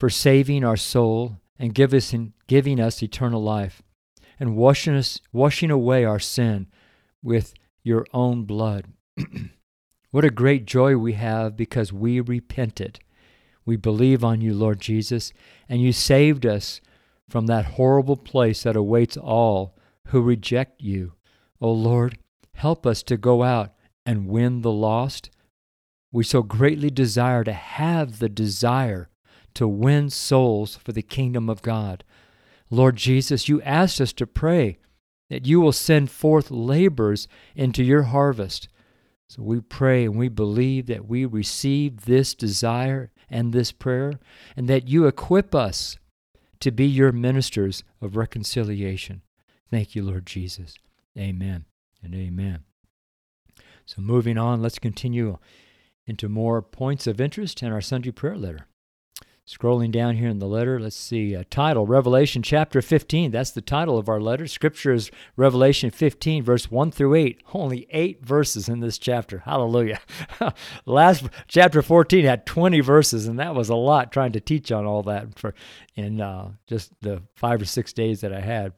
for 0.00 0.10
saving 0.10 0.64
our 0.64 0.76
soul 0.76 1.38
and 1.58 1.74
give 1.74 1.94
us 1.94 2.12
in, 2.12 2.32
giving 2.46 2.80
us 2.80 3.02
eternal 3.02 3.42
life 3.42 3.82
and 4.40 4.56
washing 4.56 4.94
us 4.94 5.20
washing 5.32 5.70
away 5.70 6.04
our 6.04 6.18
sin 6.18 6.66
with 7.22 7.54
your 7.82 8.06
own 8.12 8.44
blood. 8.44 8.86
what 10.10 10.24
a 10.24 10.30
great 10.30 10.66
joy 10.66 10.96
we 10.96 11.12
have 11.12 11.56
because 11.56 11.92
we 11.92 12.20
repented. 12.20 12.98
We 13.66 13.76
believe 13.76 14.22
on 14.22 14.40
you, 14.40 14.54
Lord 14.54 14.80
Jesus, 14.80 15.32
and 15.68 15.80
you 15.80 15.92
saved 15.92 16.44
us 16.44 16.80
from 17.28 17.46
that 17.46 17.64
horrible 17.64 18.16
place 18.16 18.62
that 18.62 18.76
awaits 18.76 19.16
all 19.16 19.74
who 20.08 20.20
reject 20.20 20.82
you. 20.82 21.14
O 21.60 21.68
oh 21.68 21.72
Lord, 21.72 22.18
help 22.54 22.86
us 22.86 23.02
to 23.04 23.16
go 23.16 23.42
out 23.42 23.72
and 24.04 24.28
win 24.28 24.60
the 24.60 24.72
lost. 24.72 25.30
We 26.12 26.24
so 26.24 26.42
greatly 26.42 26.90
desire 26.90 27.42
to 27.44 27.52
have 27.52 28.18
the 28.18 28.28
desire 28.28 29.08
to 29.54 29.66
win 29.66 30.10
souls 30.10 30.76
for 30.76 30.92
the 30.92 31.02
kingdom 31.02 31.48
of 31.48 31.62
God. 31.62 32.04
Lord 32.70 32.96
Jesus, 32.96 33.48
you 33.48 33.62
asked 33.62 34.00
us 34.00 34.12
to 34.14 34.26
pray 34.26 34.78
that 35.30 35.46
you 35.46 35.60
will 35.60 35.72
send 35.72 36.10
forth 36.10 36.50
laborers 36.50 37.28
into 37.54 37.82
your 37.82 38.02
harvest. 38.04 38.68
So 39.28 39.42
we 39.42 39.60
pray 39.60 40.04
and 40.04 40.16
we 40.16 40.28
believe 40.28 40.86
that 40.86 41.08
we 41.08 41.24
receive 41.24 42.02
this 42.02 42.34
desire 42.34 43.10
and 43.34 43.52
this 43.52 43.72
prayer, 43.72 44.20
and 44.56 44.68
that 44.68 44.88
you 44.88 45.06
equip 45.06 45.54
us 45.54 45.98
to 46.60 46.70
be 46.70 46.86
your 46.86 47.10
ministers 47.10 47.82
of 48.00 48.16
reconciliation. 48.16 49.22
Thank 49.70 49.96
you, 49.96 50.04
Lord 50.04 50.24
Jesus. 50.24 50.76
Amen 51.18 51.64
and 52.02 52.14
amen. 52.14 52.60
So, 53.84 54.00
moving 54.00 54.38
on, 54.38 54.62
let's 54.62 54.78
continue 54.78 55.38
into 56.06 56.28
more 56.28 56.62
points 56.62 57.08
of 57.08 57.20
interest 57.20 57.60
in 57.60 57.72
our 57.72 57.80
Sunday 57.80 58.12
prayer 58.12 58.36
letter. 58.36 58.68
Scrolling 59.46 59.92
down 59.92 60.16
here 60.16 60.30
in 60.30 60.38
the 60.38 60.46
letter, 60.46 60.80
let's 60.80 60.96
see. 60.96 61.36
Uh, 61.36 61.44
title 61.50 61.86
Revelation 61.86 62.42
chapter 62.42 62.80
15. 62.80 63.30
That's 63.30 63.50
the 63.50 63.60
title 63.60 63.98
of 63.98 64.08
our 64.08 64.18
letter. 64.18 64.46
Scripture 64.46 64.94
is 64.94 65.10
Revelation 65.36 65.90
15, 65.90 66.42
verse 66.42 66.70
1 66.70 66.90
through 66.90 67.14
8. 67.14 67.42
Only 67.52 67.86
eight 67.90 68.24
verses 68.24 68.70
in 68.70 68.80
this 68.80 68.96
chapter. 68.96 69.40
Hallelujah. 69.40 70.00
Last 70.86 71.26
chapter 71.46 71.82
14 71.82 72.24
had 72.24 72.46
20 72.46 72.80
verses, 72.80 73.26
and 73.26 73.38
that 73.38 73.54
was 73.54 73.68
a 73.68 73.74
lot 73.74 74.10
trying 74.10 74.32
to 74.32 74.40
teach 74.40 74.72
on 74.72 74.86
all 74.86 75.02
that 75.02 75.38
for 75.38 75.54
in 75.94 76.22
uh, 76.22 76.52
just 76.66 76.98
the 77.02 77.20
five 77.34 77.60
or 77.60 77.66
six 77.66 77.92
days 77.92 78.22
that 78.22 78.32
I 78.32 78.40
had. 78.40 78.72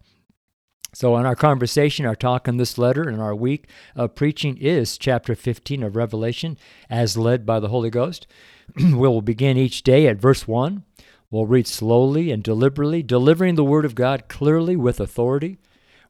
So, 0.99 1.19
in 1.19 1.27
our 1.27 1.37
conversation, 1.37 2.07
our 2.07 2.17
talk 2.17 2.49
in 2.49 2.57
this 2.57 2.79
letter, 2.79 3.07
and 3.07 3.21
our 3.21 3.35
week 3.35 3.69
of 3.95 4.15
preaching 4.15 4.57
is 4.57 4.97
chapter 4.97 5.35
15 5.35 5.83
of 5.83 5.95
Revelation 5.95 6.57
as 6.89 7.19
led 7.19 7.45
by 7.45 7.61
the 7.61 7.69
Holy 7.69 7.91
Ghost. 7.91 8.27
we'll 8.81 9.21
begin 9.21 9.59
each 9.59 9.83
day 9.83 10.07
at 10.07 10.17
verse 10.17 10.49
1. 10.49 10.85
We'll 11.31 11.45
read 11.45 11.67
slowly 11.67 12.31
and 12.31 12.43
deliberately, 12.43 13.03
delivering 13.03 13.57
the 13.57 13.63
Word 13.63 13.85
of 13.85 13.95
God 13.95 14.27
clearly 14.29 14.75
with 14.75 14.99
authority. 14.99 15.59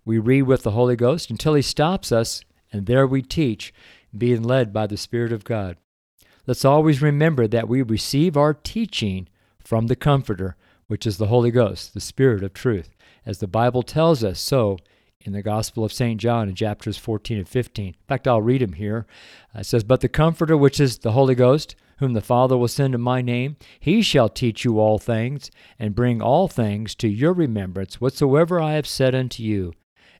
We 0.04 0.20
read 0.20 0.42
with 0.42 0.62
the 0.62 0.70
Holy 0.70 0.94
Ghost 0.94 1.30
until 1.30 1.54
He 1.54 1.62
stops 1.62 2.12
us, 2.12 2.42
and 2.72 2.86
there 2.86 3.08
we 3.08 3.22
teach, 3.22 3.74
being 4.16 4.44
led 4.44 4.72
by 4.72 4.86
the 4.86 4.96
Spirit 4.96 5.32
of 5.32 5.42
God. 5.42 5.78
Let's 6.46 6.64
always 6.64 7.02
remember 7.02 7.48
that 7.48 7.68
we 7.68 7.82
receive 7.82 8.36
our 8.36 8.54
teaching 8.54 9.26
from 9.58 9.88
the 9.88 9.96
Comforter, 9.96 10.54
which 10.86 11.08
is 11.08 11.18
the 11.18 11.26
Holy 11.26 11.50
Ghost, 11.50 11.92
the 11.92 12.00
Spirit 12.00 12.44
of 12.44 12.54
truth 12.54 12.95
as 13.26 13.38
the 13.38 13.48
Bible 13.48 13.82
tells 13.82 14.24
us 14.24 14.40
so 14.40 14.78
in 15.20 15.32
the 15.32 15.42
Gospel 15.42 15.84
of 15.84 15.92
St. 15.92 16.20
John 16.20 16.48
in 16.48 16.54
chapters 16.54 16.96
14 16.96 17.38
and 17.38 17.48
15. 17.48 17.86
In 17.88 17.94
fact, 18.06 18.28
I'll 18.28 18.40
read 18.40 18.62
them 18.62 18.74
here. 18.74 19.06
Uh, 19.54 19.60
it 19.60 19.66
says, 19.66 19.84
But 19.84 20.00
the 20.00 20.08
Comforter, 20.08 20.56
which 20.56 20.78
is 20.78 20.98
the 20.98 21.12
Holy 21.12 21.34
Ghost, 21.34 21.74
whom 21.98 22.12
the 22.12 22.20
Father 22.20 22.56
will 22.56 22.68
send 22.68 22.94
in 22.94 23.00
my 23.00 23.22
name, 23.22 23.56
he 23.80 24.02
shall 24.02 24.28
teach 24.28 24.64
you 24.64 24.78
all 24.78 24.98
things, 24.98 25.50
and 25.78 25.94
bring 25.94 26.22
all 26.22 26.46
things 26.46 26.94
to 26.96 27.08
your 27.08 27.32
remembrance, 27.32 28.00
whatsoever 28.00 28.60
I 28.60 28.74
have 28.74 28.86
said 28.86 29.14
unto 29.14 29.42
you. 29.42 29.72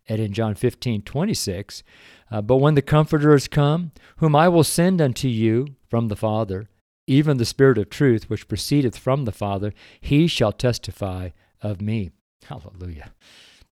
And 0.09 0.21
in 0.21 0.33
John 0.33 0.55
15, 0.55 1.03
26, 1.03 1.83
uh, 2.31 2.43
But 2.43 2.57
when 2.57 2.75
the 2.75 2.83
Comforter 2.83 3.35
is 3.35 3.49
come, 3.49 3.93
whom 4.17 4.35
I 4.35 4.49
will 4.49 4.65
send 4.65 5.01
unto 5.01 5.29
you 5.29 5.77
from 5.89 6.09
the 6.09 6.17
Father, 6.17 6.69
even 7.07 7.37
the 7.37 7.45
Spirit 7.45 7.79
of 7.79 7.91
truth, 7.91 8.29
which 8.29 8.49
proceedeth 8.49 8.99
from 8.99 9.25
the 9.25 9.33
Father, 9.33 9.73
he 10.01 10.27
shall 10.27 10.53
testify 10.53 11.31
of 11.63 11.81
me. 11.81 12.11
Hallelujah. 12.45 13.13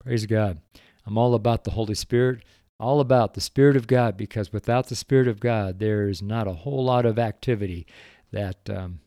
Praise 0.02 0.26
God. 0.26 0.59
I'm 1.07 1.19
all 1.19 1.35
about 1.35 1.64
the 1.64 1.73
Holy 1.73 1.95
Spirit, 1.95 2.42
all 2.78 3.00
about 3.00 3.35
the 3.35 3.40
Spirit 3.40 3.76
of 3.76 3.87
God, 3.87 4.16
because 4.16 4.52
without 4.52 4.88
the 4.88 4.97
Spirit 4.97 5.28
of 5.28 5.40
God, 5.40 5.78
there's 5.78 6.23
not 6.23 6.47
a 6.47 6.52
whole 6.52 6.85
lot 6.85 7.07
of 7.07 7.19
activity 7.19 7.87
that. 8.33 8.69
Um, 8.69 9.00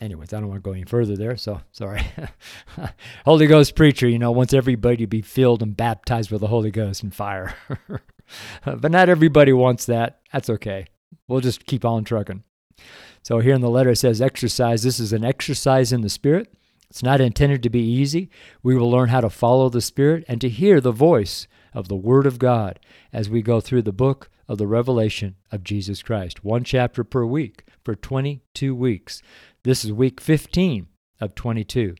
anyways, 0.00 0.32
I 0.32 0.40
don't 0.40 0.48
want 0.48 0.62
to 0.62 0.68
go 0.68 0.74
any 0.74 0.84
further 0.84 1.16
there, 1.16 1.36
so 1.36 1.60
sorry. 1.72 2.02
Holy 3.24 3.46
Ghost 3.46 3.74
preacher, 3.74 4.08
you 4.08 4.18
know, 4.18 4.32
wants 4.32 4.54
everybody 4.54 4.98
to 4.98 5.06
be 5.06 5.22
filled 5.22 5.62
and 5.62 5.76
baptized 5.76 6.30
with 6.30 6.40
the 6.40 6.48
Holy 6.48 6.70
Ghost 6.70 7.02
and 7.02 7.14
fire. 7.14 7.54
but 8.64 8.90
not 8.90 9.08
everybody 9.08 9.52
wants 9.52 9.86
that. 9.86 10.20
That's 10.32 10.50
okay. 10.50 10.86
We'll 11.28 11.40
just 11.40 11.66
keep 11.66 11.84
on 11.84 12.04
trucking. 12.04 12.44
So 13.22 13.38
here 13.38 13.54
in 13.54 13.60
the 13.60 13.70
letter 13.70 13.90
it 13.90 13.96
says 13.96 14.20
exercise. 14.20 14.82
This 14.82 15.00
is 15.00 15.12
an 15.12 15.24
exercise 15.24 15.92
in 15.92 16.02
the 16.02 16.10
Spirit. 16.10 16.52
It's 16.94 17.02
not 17.02 17.20
intended 17.20 17.60
to 17.64 17.70
be 17.70 17.82
easy. 17.82 18.30
We 18.62 18.76
will 18.76 18.88
learn 18.88 19.08
how 19.08 19.20
to 19.22 19.28
follow 19.28 19.68
the 19.68 19.80
Spirit 19.80 20.24
and 20.28 20.40
to 20.40 20.48
hear 20.48 20.80
the 20.80 20.92
voice 20.92 21.48
of 21.72 21.88
the 21.88 21.96
Word 21.96 22.24
of 22.24 22.38
God 22.38 22.78
as 23.12 23.28
we 23.28 23.42
go 23.42 23.60
through 23.60 23.82
the 23.82 23.92
book 23.92 24.30
of 24.46 24.58
the 24.58 24.68
revelation 24.68 25.34
of 25.50 25.64
Jesus 25.64 26.04
Christ. 26.04 26.44
One 26.44 26.62
chapter 26.62 27.02
per 27.02 27.24
week 27.24 27.64
for 27.82 27.96
22 27.96 28.76
weeks. 28.76 29.22
This 29.64 29.84
is 29.84 29.90
week 29.92 30.20
15 30.20 30.86
of 31.20 31.34
22. 31.34 31.96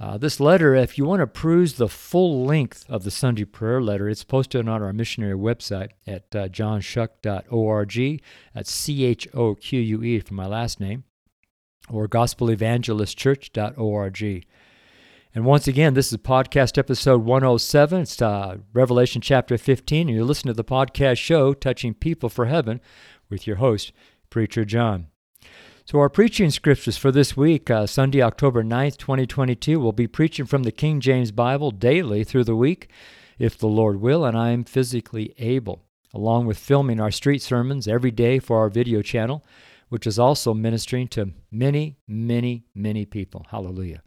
Uh, 0.00 0.16
this 0.16 0.40
letter, 0.40 0.74
if 0.74 0.96
you 0.96 1.04
want 1.04 1.20
to 1.20 1.26
peruse 1.26 1.74
the 1.74 1.86
full 1.86 2.46
length 2.46 2.86
of 2.88 3.04
the 3.04 3.10
Sunday 3.10 3.44
prayer 3.44 3.82
letter, 3.82 4.08
it's 4.08 4.24
posted 4.24 4.66
on 4.66 4.82
our 4.82 4.94
missionary 4.94 5.36
website 5.36 5.90
at 6.06 6.34
uh, 6.34 6.48
johnchoque.org. 6.48 8.22
That's 8.54 8.72
C 8.72 9.04
H 9.04 9.28
O 9.34 9.54
Q 9.56 9.78
U 9.78 10.02
E 10.02 10.20
for 10.20 10.32
my 10.32 10.46
last 10.46 10.80
name 10.80 11.04
or 11.92 12.08
gospelevangelistchurch.org. 12.08 14.46
And 15.32 15.44
once 15.44 15.68
again, 15.68 15.94
this 15.94 16.12
is 16.12 16.18
podcast 16.18 16.76
episode 16.76 17.24
107. 17.24 18.00
It's 18.00 18.20
uh, 18.20 18.56
Revelation 18.72 19.20
chapter 19.20 19.56
15, 19.56 20.08
and 20.08 20.16
you're 20.16 20.24
listening 20.24 20.54
to 20.54 20.56
the 20.56 20.64
podcast 20.64 21.18
show, 21.18 21.54
Touching 21.54 21.94
People 21.94 22.28
for 22.28 22.46
Heaven, 22.46 22.80
with 23.28 23.46
your 23.46 23.56
host, 23.56 23.92
Preacher 24.28 24.64
John. 24.64 25.06
So, 25.84 26.00
our 26.00 26.08
preaching 26.08 26.50
scriptures 26.50 26.96
for 26.96 27.12
this 27.12 27.36
week, 27.36 27.70
uh, 27.70 27.86
Sunday, 27.86 28.22
October 28.22 28.64
9th, 28.64 28.96
2022, 28.96 29.78
we'll 29.78 29.92
be 29.92 30.08
preaching 30.08 30.46
from 30.46 30.64
the 30.64 30.72
King 30.72 31.00
James 31.00 31.30
Bible 31.30 31.70
daily 31.70 32.24
through 32.24 32.44
the 32.44 32.56
week, 32.56 32.90
if 33.38 33.56
the 33.56 33.68
Lord 33.68 34.00
will, 34.00 34.24
and 34.24 34.36
I 34.36 34.50
am 34.50 34.64
physically 34.64 35.32
able, 35.38 35.84
along 36.12 36.46
with 36.46 36.58
filming 36.58 37.00
our 37.00 37.12
street 37.12 37.40
sermons 37.40 37.86
every 37.86 38.10
day 38.10 38.40
for 38.40 38.58
our 38.58 38.68
video 38.68 39.00
channel 39.00 39.44
which 39.90 40.06
is 40.06 40.18
also 40.18 40.54
ministering 40.54 41.06
to 41.08 41.32
many, 41.50 41.98
many, 42.08 42.64
many 42.74 43.04
people. 43.04 43.44
Hallelujah. 43.50 44.02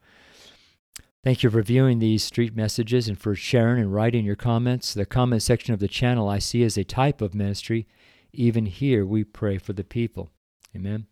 Thank 1.24 1.44
you 1.44 1.50
for 1.50 1.62
viewing 1.62 2.00
these 2.00 2.24
street 2.24 2.56
messages 2.56 3.08
and 3.08 3.18
for 3.18 3.36
sharing 3.36 3.82
and 3.82 3.94
writing 3.94 4.26
your 4.26 4.36
comments. 4.36 4.94
The 4.94 5.06
comment 5.06 5.44
section 5.44 5.74
of 5.74 5.80
the 5.80 5.88
channel 5.88 6.28
I 6.28 6.40
see 6.40 6.64
as 6.64 6.78
a 6.78 6.84
type 6.84 7.22
of 7.22 7.34
ministry. 7.34 7.88
Even 8.34 8.66
here, 8.66 9.06
we 9.06 9.24
pray 9.24 9.58
for 9.58 9.72
the 9.72 9.86
people. 9.86 10.32
Amen. 10.76 11.06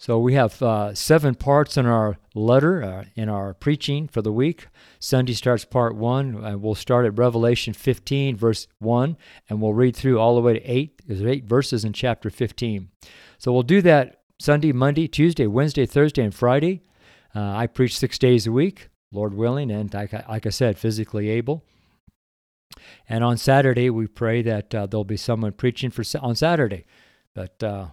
So 0.00 0.20
we 0.20 0.34
have 0.34 0.62
uh, 0.62 0.94
seven 0.94 1.34
parts 1.34 1.76
in 1.76 1.84
our 1.84 2.18
letter, 2.32 2.84
uh, 2.84 3.04
in 3.16 3.28
our 3.28 3.52
preaching 3.52 4.06
for 4.06 4.22
the 4.22 4.32
week. 4.32 4.68
Sunday 5.00 5.32
starts 5.32 5.64
part 5.64 5.96
one. 5.96 6.44
Uh, 6.44 6.56
we'll 6.56 6.76
start 6.76 7.04
at 7.04 7.18
Revelation 7.18 7.74
15, 7.74 8.36
verse 8.36 8.68
1, 8.78 9.16
and 9.50 9.60
we'll 9.60 9.74
read 9.74 9.96
through 9.96 10.20
all 10.20 10.36
the 10.36 10.40
way 10.40 10.52
to 10.52 10.64
8. 10.64 11.02
There's 11.04 11.22
eight 11.24 11.46
verses 11.46 11.84
in 11.84 11.92
chapter 11.92 12.30
15. 12.30 12.90
So 13.38 13.52
we'll 13.52 13.64
do 13.64 13.82
that 13.82 14.20
Sunday, 14.38 14.70
Monday, 14.70 15.08
Tuesday, 15.08 15.48
Wednesday, 15.48 15.84
Thursday, 15.84 16.22
and 16.22 16.34
Friday. 16.34 16.82
Uh, 17.34 17.56
I 17.56 17.66
preach 17.66 17.98
six 17.98 18.18
days 18.18 18.46
a 18.46 18.52
week, 18.52 18.90
Lord 19.10 19.34
willing, 19.34 19.68
and 19.72 19.92
like, 19.92 20.12
like 20.12 20.46
I 20.46 20.50
said, 20.50 20.78
physically 20.78 21.28
able. 21.28 21.64
And 23.08 23.24
on 23.24 23.36
Saturday, 23.36 23.90
we 23.90 24.06
pray 24.06 24.42
that 24.42 24.72
uh, 24.72 24.86
there'll 24.86 25.02
be 25.02 25.16
someone 25.16 25.52
preaching 25.52 25.90
for 25.90 26.04
on 26.20 26.36
Saturday. 26.36 26.84
But 27.34 27.62
uh, 27.64 27.88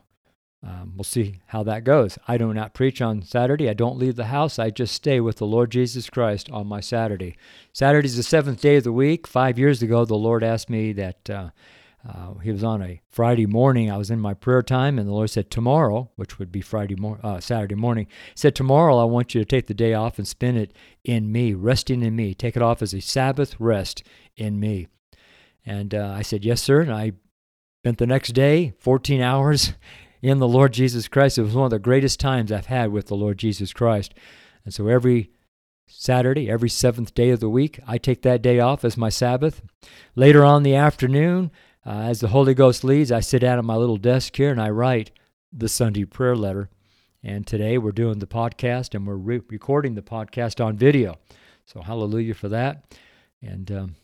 um, 0.65 0.93
we'll 0.95 1.03
see 1.03 1.41
how 1.47 1.61
that 1.63 1.83
goes. 1.83 2.17
I 2.27 2.37
do 2.37 2.51
not 2.51 2.73
preach 2.73 2.99
on 2.99 3.21
Saturday. 3.21 3.69
I 3.69 3.73
don't 3.73 3.99
leave 3.99 4.15
the 4.15 4.25
house. 4.25 4.57
I 4.57 4.71
just 4.71 4.95
stay 4.95 5.19
with 5.19 5.37
the 5.37 5.45
Lord 5.45 5.69
Jesus 5.69 6.09
Christ 6.09 6.49
on 6.49 6.65
my 6.65 6.79
Saturday. 6.79 7.37
Saturday 7.71 8.07
is 8.07 8.17
the 8.17 8.23
seventh 8.23 8.61
day 8.61 8.77
of 8.77 8.83
the 8.83 8.91
week. 8.91 9.27
Five 9.27 9.59
years 9.59 9.83
ago, 9.83 10.05
the 10.05 10.15
Lord 10.15 10.43
asked 10.43 10.67
me 10.67 10.91
that 10.93 11.29
uh, 11.29 11.49
uh, 12.07 12.33
he 12.39 12.51
was 12.51 12.63
on 12.63 12.81
a 12.81 12.99
Friday 13.11 13.45
morning. 13.45 13.91
I 13.91 13.97
was 13.97 14.09
in 14.09 14.19
my 14.19 14.33
prayer 14.33 14.63
time, 14.63 14.97
and 14.97 15.07
the 15.07 15.13
Lord 15.13 15.29
said, 15.29 15.51
Tomorrow, 15.51 16.09
which 16.15 16.39
would 16.39 16.51
be 16.51 16.61
Friday 16.61 16.95
mor- 16.95 17.19
uh, 17.21 17.39
Saturday 17.39 17.75
morning, 17.75 18.07
said, 18.33 18.55
Tomorrow 18.55 18.97
I 18.97 19.03
want 19.03 19.35
you 19.35 19.41
to 19.41 19.45
take 19.45 19.67
the 19.67 19.75
day 19.75 19.93
off 19.93 20.17
and 20.17 20.27
spend 20.27 20.57
it 20.57 20.73
in 21.03 21.31
me, 21.31 21.53
resting 21.53 22.01
in 22.01 22.15
me. 22.15 22.33
Take 22.33 22.55
it 22.55 22.63
off 22.63 22.81
as 22.81 22.93
a 22.95 23.01
Sabbath 23.01 23.55
rest 23.59 24.01
in 24.35 24.59
me. 24.59 24.87
And 25.63 25.93
uh, 25.93 26.11
I 26.15 26.23
said, 26.23 26.43
Yes, 26.43 26.63
sir. 26.63 26.81
And 26.81 26.91
I 26.91 27.11
spent 27.83 27.99
the 27.99 28.07
next 28.07 28.31
day, 28.31 28.73
14 28.79 29.21
hours 29.21 29.73
in 30.21 30.39
the 30.39 30.47
Lord 30.47 30.73
Jesus 30.73 31.07
Christ. 31.07 31.37
It 31.37 31.43
was 31.43 31.55
one 31.55 31.65
of 31.65 31.71
the 31.71 31.79
greatest 31.79 32.19
times 32.19 32.51
I've 32.51 32.67
had 32.67 32.91
with 32.91 33.07
the 33.07 33.15
Lord 33.15 33.37
Jesus 33.37 33.73
Christ. 33.73 34.13
And 34.63 34.73
so 34.73 34.87
every 34.87 35.31
Saturday, 35.87 36.49
every 36.49 36.69
seventh 36.69 37.13
day 37.13 37.29
of 37.29 37.39
the 37.39 37.49
week, 37.49 37.79
I 37.87 37.97
take 37.97 38.23
that 38.23 38.41
day 38.41 38.59
off 38.59 38.83
as 38.83 38.97
my 38.97 39.09
Sabbath. 39.09 39.61
Later 40.15 40.43
on 40.43 40.63
the 40.63 40.75
afternoon, 40.75 41.51
uh, 41.85 41.99
as 42.01 42.19
the 42.19 42.29
Holy 42.29 42.53
Ghost 42.53 42.83
leads, 42.83 43.11
I 43.11 43.19
sit 43.19 43.39
down 43.39 43.59
at 43.59 43.65
my 43.65 43.75
little 43.75 43.97
desk 43.97 44.35
here 44.35 44.49
and 44.49 44.61
I 44.61 44.69
write 44.69 45.11
the 45.53 45.69
Sunday 45.69 46.05
prayer 46.05 46.35
letter. 46.35 46.69
And 47.23 47.45
today 47.45 47.77
we're 47.77 47.91
doing 47.91 48.19
the 48.19 48.27
podcast 48.27 48.95
and 48.95 49.05
we're 49.05 49.15
re- 49.15 49.41
recording 49.49 49.95
the 49.95 50.01
podcast 50.01 50.63
on 50.63 50.77
video. 50.77 51.15
So 51.65 51.81
hallelujah 51.81 52.33
for 52.33 52.49
that. 52.49 52.95
And 53.41 53.71
um, 53.71 53.95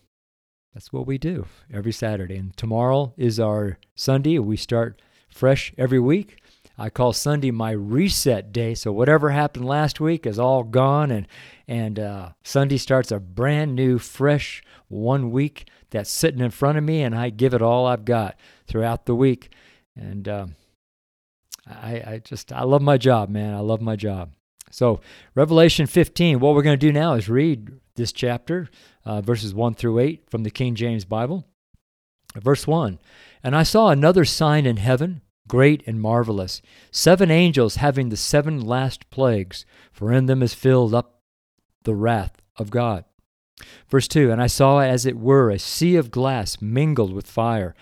that's 0.74 0.94
what 0.94 1.08
we 1.08 1.18
do 1.18 1.46
every 1.74 1.92
Saturday. 1.92 2.38
And 2.38 2.56
tomorrow 2.56 3.14
is 3.18 3.40
our 3.40 3.78
Sunday. 3.96 4.40
We 4.40 4.58
start 4.58 5.02
fresh 5.32 5.74
every 5.78 6.00
week. 6.00 6.38
I 6.78 6.90
call 6.90 7.14
Sunday 7.14 7.52
my 7.52 7.72
reset 7.72 8.52
day. 8.52 8.74
So 8.74 8.92
whatever 8.92 9.30
happened 9.30 9.66
last 9.66 10.00
week 10.00 10.26
is 10.26 10.40
all 10.40 10.64
gone, 10.64 11.12
and 11.12 11.28
and 11.68 12.00
uh, 12.00 12.30
Sunday 12.44 12.78
starts 12.78 13.12
a 13.12 13.20
brand 13.20 13.76
new, 13.76 14.00
fresh 14.00 14.64
one 14.88 15.32
week 15.32 15.70
that's 15.92 16.10
sitting 16.10 16.40
in 16.42 16.52
front 16.52 16.78
of 16.78 16.84
me, 16.84 17.04
and 17.04 17.14
I 17.14 17.30
give 17.30 17.54
it 17.54 17.62
all 17.62 17.86
I've 17.86 18.06
got 18.06 18.38
throughout 18.68 19.06
the 19.06 19.16
week. 19.16 19.52
And 19.96 20.28
uh, 20.28 20.48
I, 21.68 22.04
I 22.06 22.22
just 22.24 22.52
I 22.52 22.64
love 22.64 22.82
my 22.82 22.98
job, 22.98 23.30
man. 23.30 23.54
I 23.54 23.60
love 23.60 23.82
my 23.82 23.96
job. 23.96 24.32
So 24.72 25.02
Revelation 25.36 25.86
15. 25.86 26.40
What 26.40 26.56
we're 26.56 26.64
going 26.64 26.80
to 26.80 26.88
do 26.88 26.94
now 26.94 27.14
is 27.14 27.30
read 27.30 27.70
this 27.96 28.12
chapter, 28.12 28.70
uh, 29.06 29.22
verses 29.22 29.54
1 29.54 29.76
through 29.76 30.00
8 30.00 30.30
from 30.30 30.44
the 30.44 30.50
King 30.50 30.76
James 30.76 31.06
Bible. 31.06 31.46
Verse 32.36 32.66
1 32.66 32.98
And 33.44 33.56
I 33.56 33.64
saw 33.64 33.90
another 33.90 34.26
sign 34.26 34.66
in 34.66 34.78
heaven, 34.78 35.22
great 35.48 35.84
and 35.88 36.00
marvelous, 36.00 36.62
seven 36.92 37.32
angels 37.32 37.76
having 37.78 38.10
the 38.10 38.18
seven 38.18 38.62
last 38.62 39.10
plagues, 39.10 39.66
for 39.92 40.12
in 40.12 40.28
them 40.28 40.44
is 40.44 40.54
filled 40.54 40.94
up 40.94 41.22
the 41.84 41.96
wrath 41.96 42.42
of 42.58 42.70
God. 42.70 43.06
Verse 43.90 44.08
2 44.08 44.32
And 44.32 44.42
I 44.42 44.48
saw 44.48 44.80
as 44.80 45.06
it 45.06 45.18
were 45.18 45.50
a 45.50 45.60
sea 45.60 45.96
of 45.96 46.12
glass 46.12 46.62
mingled 46.62 47.14
with 47.14 47.28
fire, 47.28 47.76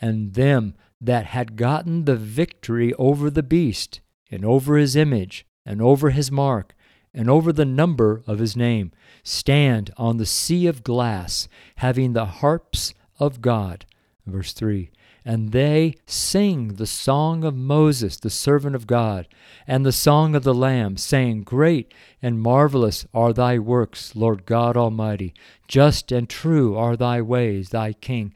and 0.00 0.34
them 0.34 0.74
that 1.00 1.26
had 1.26 1.56
gotten 1.56 2.04
the 2.04 2.16
victory 2.16 2.94
over 2.94 3.30
the 3.30 3.42
beast, 3.42 4.00
and 4.30 4.44
over 4.44 4.76
his 4.76 4.96
image, 4.96 5.46
and 5.66 5.80
over 5.80 6.10
his 6.10 6.30
mark, 6.30 6.74
and 7.12 7.30
over 7.30 7.52
the 7.52 7.64
number 7.64 8.22
of 8.26 8.38
his 8.38 8.56
name, 8.56 8.90
stand 9.22 9.90
on 9.96 10.16
the 10.16 10.26
sea 10.26 10.66
of 10.66 10.82
glass, 10.82 11.48
having 11.76 12.12
the 12.12 12.24
harps 12.24 12.94
of 13.18 13.40
God. 13.40 13.86
Verse 14.26 14.54
3 14.54 14.90
And 15.24 15.52
they 15.52 15.94
sing 16.06 16.74
the 16.74 16.86
song 16.86 17.44
of 17.44 17.54
Moses, 17.54 18.16
the 18.16 18.30
servant 18.30 18.74
of 18.74 18.86
God, 18.86 19.28
and 19.66 19.84
the 19.84 19.92
song 19.92 20.34
of 20.34 20.44
the 20.44 20.54
Lamb, 20.54 20.96
saying, 20.96 21.42
Great 21.42 21.92
and 22.22 22.40
marvelous 22.40 23.06
are 23.12 23.32
thy 23.32 23.58
works, 23.58 24.16
Lord 24.16 24.46
God 24.46 24.76
Almighty. 24.76 25.34
Just 25.68 26.10
and 26.10 26.28
true 26.28 26.76
are 26.76 26.96
thy 26.96 27.20
ways, 27.20 27.68
thy 27.70 27.92
King, 27.92 28.32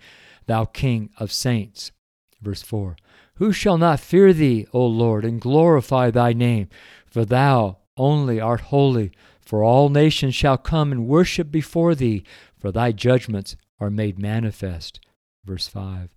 thou 0.47 0.67
King 0.67 1.11
of 1.19 1.33
saints. 1.33 1.91
Verse 2.43 2.63
4 2.63 2.97
Who 3.35 3.53
shall 3.53 3.79
not 3.79 4.01
fear 4.01 4.35
thee, 4.35 4.67
O 4.73 4.85
Lord, 4.85 5.25
and 5.25 5.41
glorify 5.41 6.11
thy 6.11 6.35
name? 6.35 6.69
For 7.07 7.25
thou 7.25 7.79
only 7.97 8.39
art 8.41 8.61
holy, 8.61 9.11
for 9.41 9.65
all 9.65 9.89
nations 9.89 10.35
shall 10.35 10.59
come 10.59 10.93
and 10.93 11.09
worship 11.09 11.51
before 11.51 11.95
thee, 11.95 12.25
for 12.59 12.71
thy 12.71 12.93
judgments 12.93 13.57
are 13.81 13.91
made 13.91 14.19
manifest. 14.19 15.01
Verse 15.49 15.67
5 15.67 16.15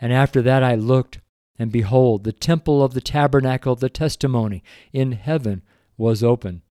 And 0.00 0.12
after 0.12 0.40
that 0.40 0.62
I 0.62 0.76
looked, 0.76 1.18
and 1.58 1.72
behold, 1.72 2.22
the 2.22 2.32
temple 2.32 2.80
of 2.80 2.94
the 2.94 3.00
tabernacle 3.00 3.72
of 3.72 3.80
the 3.80 3.88
testimony 3.88 4.62
in 4.92 5.12
heaven 5.12 5.62
was 5.96 6.22
open. 6.22 6.62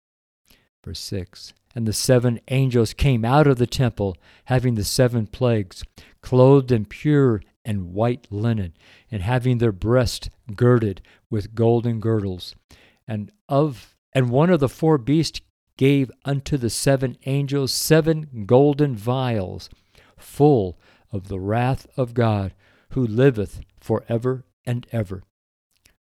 Verse 0.85 1.01
6 1.01 1.53
And 1.75 1.85
the 1.85 1.93
seven 1.93 2.39
angels 2.47 2.95
came 2.95 3.25
out 3.25 3.49
of 3.49 3.59
the 3.59 3.67
temple, 3.67 4.17
having 4.45 4.77
the 4.77 4.85
seven 4.85 5.27
plagues, 5.27 5.83
clothed 6.23 6.71
in 6.71 6.85
pure 6.85 7.43
and 7.65 7.93
white 7.93 8.29
linen, 8.31 8.75
and 9.11 9.23
having 9.23 9.59
their 9.59 9.73
breasts 9.73 10.31
girded 10.55 11.03
with 11.29 11.57
golden 11.57 11.99
girdles. 11.99 12.55
And 13.09 13.33
of 13.49 13.97
and 14.13 14.31
one 14.31 14.51
of 14.51 14.61
the 14.61 14.69
four 14.69 14.97
beasts 14.97 15.41
gave 15.77 16.13
unto 16.25 16.57
the 16.57 16.71
seven 16.71 17.17
angels 17.27 17.73
seven 17.73 18.45
golden 18.47 18.95
vials, 18.95 19.69
full 20.17 20.79
of 21.13 21.29
the 21.29 21.41
wrath 21.41 21.87
of 21.97 22.15
God, 22.15 22.55
who 22.91 23.07
liveth 23.07 23.61
for 23.81 24.05
ever 24.09 24.45
and 24.65 24.87
ever. 24.93 25.23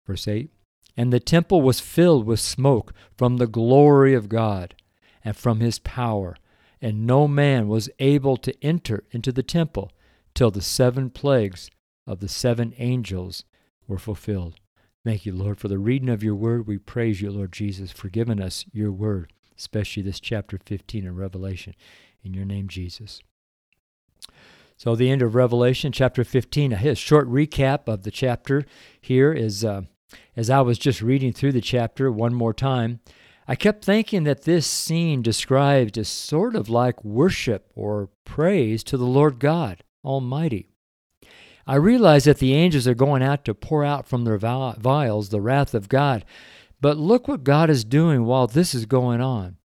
Verse 0.06 0.26
8 0.26 0.50
And 0.96 1.12
the 1.12 1.20
temple 1.20 1.62
was 1.62 1.80
filled 1.80 2.26
with 2.26 2.40
smoke 2.40 2.92
from 3.16 3.36
the 3.36 3.46
glory 3.46 4.14
of 4.14 4.28
God 4.28 4.74
and 5.24 5.36
from 5.36 5.60
his 5.60 5.78
power, 5.78 6.36
and 6.80 7.06
no 7.06 7.28
man 7.28 7.68
was 7.68 7.90
able 7.98 8.36
to 8.38 8.54
enter 8.64 9.04
into 9.10 9.32
the 9.32 9.42
temple 9.42 9.92
till 10.34 10.50
the 10.50 10.62
seven 10.62 11.10
plagues 11.10 11.70
of 12.06 12.20
the 12.20 12.28
seven 12.28 12.74
angels 12.78 13.44
were 13.86 13.98
fulfilled. 13.98 14.58
Thank 15.04 15.26
you, 15.26 15.32
Lord, 15.32 15.58
for 15.58 15.68
the 15.68 15.78
reading 15.78 16.08
of 16.08 16.22
your 16.22 16.34
word. 16.34 16.66
We 16.66 16.78
praise 16.78 17.20
you, 17.20 17.30
Lord 17.30 17.52
Jesus, 17.52 17.90
for 17.90 18.08
giving 18.08 18.40
us 18.40 18.64
your 18.72 18.92
word, 18.92 19.32
especially 19.58 20.02
this 20.02 20.20
chapter 20.20 20.58
15 20.64 21.04
in 21.04 21.16
Revelation. 21.16 21.74
In 22.22 22.34
your 22.34 22.44
name, 22.44 22.68
Jesus. 22.68 23.20
So, 24.82 24.96
the 24.96 25.10
end 25.10 25.22
of 25.22 25.36
Revelation, 25.36 25.92
chapter 25.92 26.24
15, 26.24 26.72
a 26.72 26.94
short 26.96 27.28
recap 27.30 27.86
of 27.86 28.02
the 28.02 28.10
chapter 28.10 28.64
here 29.00 29.32
is 29.32 29.64
uh, 29.64 29.82
as 30.34 30.50
I 30.50 30.60
was 30.62 30.76
just 30.76 31.00
reading 31.00 31.32
through 31.32 31.52
the 31.52 31.60
chapter 31.60 32.10
one 32.10 32.34
more 32.34 32.52
time, 32.52 32.98
I 33.46 33.54
kept 33.54 33.84
thinking 33.84 34.24
that 34.24 34.42
this 34.42 34.66
scene 34.66 35.22
described 35.22 35.96
is 35.96 36.08
sort 36.08 36.56
of 36.56 36.68
like 36.68 37.04
worship 37.04 37.70
or 37.76 38.08
praise 38.24 38.82
to 38.82 38.96
the 38.96 39.06
Lord 39.06 39.38
God 39.38 39.84
Almighty. 40.04 40.66
I 41.64 41.76
realize 41.76 42.24
that 42.24 42.38
the 42.38 42.54
angels 42.54 42.88
are 42.88 42.94
going 42.94 43.22
out 43.22 43.44
to 43.44 43.54
pour 43.54 43.84
out 43.84 44.08
from 44.08 44.24
their 44.24 44.36
vials 44.36 45.28
the 45.28 45.40
wrath 45.40 45.74
of 45.74 45.88
God. 45.88 46.24
But 46.80 46.96
look 46.96 47.28
what 47.28 47.44
God 47.44 47.70
is 47.70 47.84
doing 47.84 48.24
while 48.24 48.48
this 48.48 48.74
is 48.74 48.86
going 48.86 49.20
on. 49.20 49.58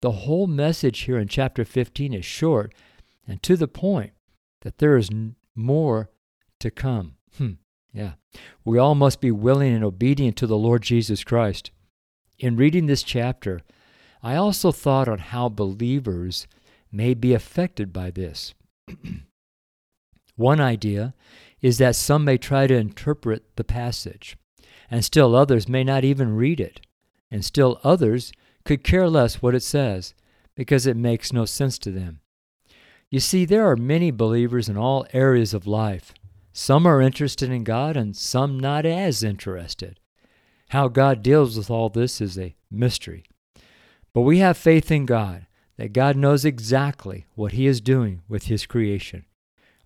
The 0.00 0.10
whole 0.10 0.48
message 0.48 1.02
here 1.02 1.18
in 1.18 1.28
chapter 1.28 1.64
15 1.64 2.14
is 2.14 2.24
short 2.24 2.74
and 3.28 3.40
to 3.44 3.56
the 3.56 3.68
point 3.68 4.10
that 4.62 4.78
there 4.78 4.96
is 4.96 5.10
more 5.54 6.10
to 6.60 6.70
come. 6.70 7.14
Hmm. 7.36 7.52
Yeah. 7.92 8.12
We 8.64 8.78
all 8.78 8.94
must 8.94 9.20
be 9.20 9.30
willing 9.30 9.74
and 9.74 9.84
obedient 9.84 10.36
to 10.36 10.46
the 10.46 10.58
Lord 10.58 10.82
Jesus 10.82 11.24
Christ. 11.24 11.70
In 12.38 12.56
reading 12.56 12.86
this 12.86 13.02
chapter, 13.02 13.60
I 14.22 14.36
also 14.36 14.70
thought 14.72 15.08
on 15.08 15.18
how 15.18 15.48
believers 15.48 16.46
may 16.92 17.14
be 17.14 17.34
affected 17.34 17.92
by 17.92 18.10
this. 18.10 18.54
One 20.36 20.60
idea 20.60 21.14
is 21.60 21.78
that 21.78 21.96
some 21.96 22.24
may 22.24 22.38
try 22.38 22.66
to 22.66 22.74
interpret 22.74 23.56
the 23.56 23.64
passage, 23.64 24.36
and 24.90 25.04
still 25.04 25.34
others 25.34 25.68
may 25.68 25.84
not 25.84 26.04
even 26.04 26.34
read 26.34 26.60
it, 26.60 26.80
and 27.30 27.44
still 27.44 27.80
others 27.84 28.32
could 28.64 28.84
care 28.84 29.08
less 29.08 29.42
what 29.42 29.54
it 29.54 29.62
says 29.62 30.14
because 30.54 30.86
it 30.86 30.96
makes 30.96 31.32
no 31.32 31.44
sense 31.44 31.78
to 31.78 31.90
them. 31.90 32.20
You 33.10 33.18
see, 33.18 33.44
there 33.44 33.68
are 33.68 33.76
many 33.76 34.12
believers 34.12 34.68
in 34.68 34.76
all 34.76 35.04
areas 35.12 35.52
of 35.52 35.66
life. 35.66 36.14
Some 36.52 36.86
are 36.86 37.00
interested 37.00 37.50
in 37.50 37.64
God 37.64 37.96
and 37.96 38.16
some 38.16 38.58
not 38.58 38.86
as 38.86 39.24
interested. 39.24 39.98
How 40.68 40.86
God 40.86 41.20
deals 41.20 41.56
with 41.56 41.70
all 41.70 41.88
this 41.88 42.20
is 42.20 42.38
a 42.38 42.54
mystery. 42.70 43.24
But 44.12 44.20
we 44.20 44.38
have 44.38 44.56
faith 44.56 44.92
in 44.92 45.06
God 45.06 45.46
that 45.76 45.92
God 45.92 46.16
knows 46.16 46.44
exactly 46.44 47.26
what 47.34 47.52
He 47.52 47.66
is 47.66 47.80
doing 47.80 48.22
with 48.28 48.44
His 48.44 48.64
creation. 48.64 49.24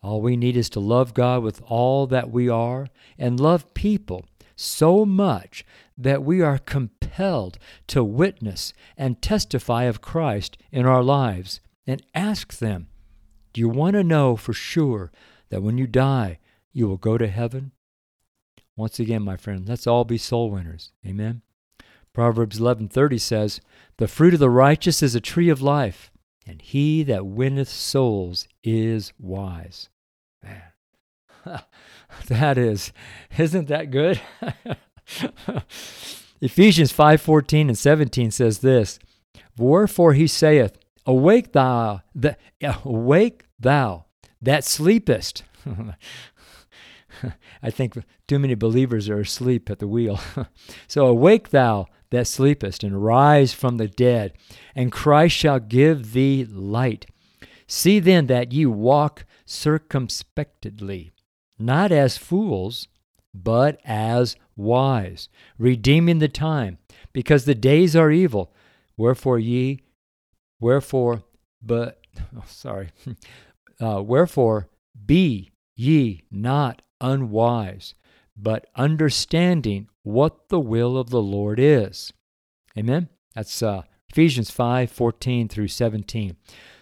All 0.03 0.21
we 0.21 0.37
need 0.37 0.55
is 0.55 0.69
to 0.71 0.81
love 0.81 1.15
God 1.15 1.43
with 1.43 1.63
all 1.67 2.07
that 2.09 2.31
we 2.31 2.51
are 2.51 2.89
and 3.17 3.41
love 3.41 3.73
people 3.73 4.27
so 4.55 5.07
much 5.07 5.65
that 5.97 6.23
we 6.23 6.43
are 6.43 6.59
compelled 6.59 7.57
to 7.87 8.05
witness 8.05 8.75
and 8.99 9.23
testify 9.23 9.85
of 9.85 10.03
Christ 10.03 10.59
in 10.71 10.85
our 10.85 11.03
lives 11.03 11.61
and 11.87 12.03
ask 12.15 12.59
them, 12.59 12.89
Do 13.55 13.61
you 13.61 13.69
want 13.69 13.95
to 13.95 14.05
know 14.05 14.37
for 14.37 14.53
sure 14.53 15.13
that 15.49 15.63
when 15.63 15.79
you 15.79 15.87
die, 15.87 16.41
you 16.73 16.89
will 16.89 16.97
go 16.97 17.17
to 17.17 17.29
heaven? 17.29 17.71
Once 18.77 18.99
again, 18.99 19.23
my 19.23 19.37
friend, 19.37 19.67
let's 19.69 19.87
all 19.87 20.05
be 20.05 20.19
soul 20.19 20.51
winners. 20.51 20.91
Amen. 21.07 21.43
Proverbs 22.13 22.59
11:30 22.59 23.19
says, 23.19 23.61
"The 23.99 24.09
fruit 24.09 24.35
of 24.35 24.41
the 24.41 24.51
righteous 24.51 25.03
is 25.03 25.15
a 25.15 25.21
tree 25.21 25.49
of 25.49 25.63
life, 25.63 26.11
and 26.45 26.61
he 26.61 27.05
that 27.05 27.27
winneth 27.27 27.69
souls 27.69 28.49
is 28.65 29.13
wise." 29.21 29.89
Man. 30.43 30.63
that 32.27 32.59
is 32.59 32.93
isn't 33.39 33.69
that 33.69 33.93
good? 33.93 34.21
Ephesians 36.41 36.93
5:14 36.93 37.69
and 37.69 37.79
17 37.79 38.33
says 38.33 38.59
this, 38.59 38.99
"Wherefore 39.57 40.15
he 40.15 40.27
saith, 40.27 40.77
Awake 41.07 41.53
thou, 41.53 42.03
the, 42.15 42.37
awake 42.85 43.47
thou 43.59 44.07
that 44.41 44.65
sleepest." 44.65 45.43
I 47.63 47.71
think 47.71 47.97
too 48.27 48.39
many 48.39 48.55
believers 48.55 49.09
are 49.09 49.21
asleep 49.21 49.71
at 49.71 49.79
the 49.79 49.89
wheel. 49.89 50.21
so 50.87 51.07
awake 51.07 51.51
thou 51.51 51.87
that 52.11 52.27
sleepest, 52.27 52.85
and 52.85 53.05
rise 53.05 53.53
from 53.53 53.77
the 53.77 53.89
dead, 53.89 54.33
and 54.75 54.93
Christ 54.93 55.37
shall 55.37 55.59
give 55.59 56.13
thee 56.13 56.45
light. 56.45 57.07
See 57.67 57.99
then 57.99 58.27
that 58.27 58.53
ye 58.53 58.67
walk 58.67 59.27
circumspectly, 59.45 61.13
not 61.59 61.91
as 61.91 62.17
fools, 62.17 62.89
but 63.35 63.81
as 63.85 64.37
wise, 64.55 65.29
redeeming 65.59 66.21
the 66.21 66.29
time, 66.29 66.79
because 67.13 67.45
the 67.45 67.55
days 67.55 67.97
are 67.97 68.13
evil. 68.13 68.55
Wherefore 68.97 69.41
ye, 69.41 69.81
wherefore, 70.61 71.23
but, 71.63 72.01
oh, 72.37 72.45
sorry, 72.47 72.91
uh, 73.81 74.03
wherefore 74.03 74.69
be 75.07 75.53
ye 75.75 76.25
not 76.31 76.83
unwise, 77.01 77.95
but 78.37 78.67
understanding 78.77 79.89
what 80.03 80.49
the 80.49 80.61
will 80.61 80.97
of 80.97 81.11
the 81.11 81.23
Lord 81.23 81.59
is. 81.59 82.13
Amen? 82.77 83.09
That's 83.35 83.63
uh, 83.63 83.83
Ephesians 84.11 84.51
5 84.51 84.91
14 84.91 85.49
through 85.49 85.69
17. 85.69 86.37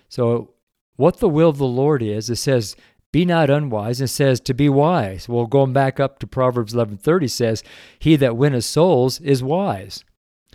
So, 0.09 0.55
what 0.97 1.19
the 1.19 1.29
will 1.29 1.49
of 1.49 1.59
the 1.59 1.65
Lord 1.65 2.03
is, 2.03 2.29
it 2.29 2.37
says, 2.37 2.77
be 3.13 3.27
not 3.27 3.51
unwise, 3.51 4.01
and 4.01 4.09
says 4.09 4.41
to 4.41 4.55
be 4.55 4.71
wise. 4.71 5.29
Well, 5.29 5.47
going 5.47 5.75
back 5.75 6.01
up 6.01 6.19
to 6.19 6.27
Proverbs 6.27 6.73
11:30 6.73 7.29
says, 7.29 7.63
"He 7.99 8.17
that 8.17 8.39
winneth 8.39 8.65
souls 8.65 9.21
is 9.21 9.43
wise." 9.43 10.03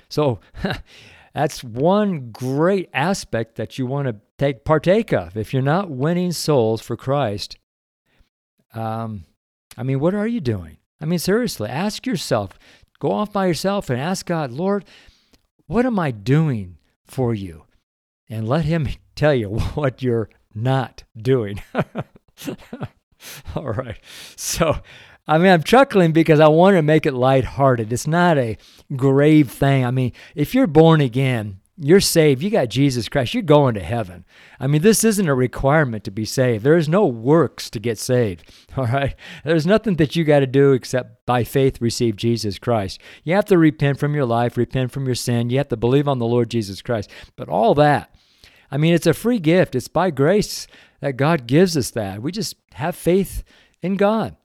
So 0.10 0.40
that's 1.38 1.64
one 1.64 2.32
great 2.32 2.90
aspect 2.96 3.58
that 3.58 3.78
you 3.78 3.86
want 3.86 4.08
to 4.08 4.16
take 4.40 4.66
partake 4.66 5.14
of. 5.14 5.38
If 5.38 5.54
you're 5.54 5.62
not 5.62 5.88
winning 5.88 6.32
souls 6.32 6.82
for 6.82 6.98
Christ, 6.98 7.60
um, 8.74 9.24
I 9.78 9.84
mean, 9.84 10.00
what 10.00 10.16
are 10.16 10.26
you 10.26 10.42
doing? 10.42 10.78
I 11.00 11.06
mean, 11.06 11.20
seriously, 11.20 11.70
ask 11.70 12.08
yourself. 12.08 12.58
Go 13.00 13.12
off 13.12 13.32
by 13.32 13.46
yourself 13.46 13.92
and 13.92 14.02
ask 14.02 14.26
God, 14.26 14.50
Lord, 14.50 14.86
what 15.68 15.86
am 15.86 16.00
I 16.00 16.10
doing 16.10 16.80
for 17.06 17.36
you? 17.36 17.66
And 18.28 18.50
let 18.50 18.66
Him 18.66 18.88
tell 19.16 19.36
you 19.36 19.50
what 19.76 20.02
you're 20.02 20.32
not 20.56 21.04
doing. 21.16 21.62
All 23.56 23.74
right. 23.74 24.00
So, 24.36 24.80
I 25.28 25.38
mean, 25.38 25.52
I'm 25.52 25.64
chuckling 25.64 26.14
because 26.14 26.40
I 26.40 26.48
want 26.48 26.78
to 26.78 26.82
make 26.82 27.06
it 27.06 27.14
lighthearted. 27.14 27.92
It's 27.92 28.08
not 28.08 28.38
a 28.38 28.58
grave 28.96 29.52
thing. 29.52 29.86
I 29.86 29.92
mean, 29.92 30.14
if 30.36 30.56
you're 30.56 30.68
born 30.68 31.02
again, 31.02 31.60
you're 31.80 32.00
saved, 32.00 32.42
you 32.42 32.50
got 32.50 32.70
Jesus 32.70 33.08
Christ, 33.08 33.34
you're 33.34 33.44
going 33.44 33.76
to 33.76 33.84
heaven. 33.84 34.26
I 34.60 34.66
mean, 34.66 34.82
this 34.82 35.04
isn't 35.04 35.28
a 35.28 35.36
requirement 35.36 36.04
to 36.06 36.12
be 36.12 36.26
saved. 36.26 36.64
There 36.64 36.78
is 36.78 36.90
no 36.90 37.06
works 37.06 37.70
to 37.70 37.80
get 37.80 38.00
saved. 38.00 38.52
All 38.78 38.88
right? 38.88 39.16
There's 39.44 39.68
nothing 39.68 39.96
that 39.98 40.16
you 40.16 40.24
got 40.24 40.40
to 40.40 40.48
do 40.48 40.72
except 40.72 41.26
by 41.28 41.44
faith 41.44 41.80
receive 41.80 42.16
Jesus 42.16 42.58
Christ. 42.58 43.00
You 43.24 43.36
have 43.36 43.46
to 43.46 43.58
repent 43.58 44.00
from 44.00 44.16
your 44.16 44.26
life, 44.26 44.58
repent 44.58 44.92
from 44.92 45.06
your 45.06 45.16
sin. 45.16 45.52
You 45.52 45.58
have 45.58 45.68
to 45.68 45.78
believe 45.78 46.08
on 46.08 46.20
the 46.20 46.26
Lord 46.26 46.50
Jesus 46.50 46.82
Christ. 46.82 47.12
But 47.36 47.50
all 47.50 47.76
that, 47.76 48.16
I 48.72 48.78
mean, 48.78 48.94
it's 48.94 49.08
a 49.08 49.14
free 49.14 49.40
gift. 49.40 49.76
It's 49.76 49.88
by 49.88 50.10
grace 50.10 50.68
that 51.00 51.18
God 51.18 51.48
gives 51.48 51.78
us 51.78 51.92
that. 51.92 52.22
We 52.22 52.32
just 52.32 52.56
have 52.74 52.96
faith 52.96 53.44
in 53.84 53.98
God. 53.98 54.36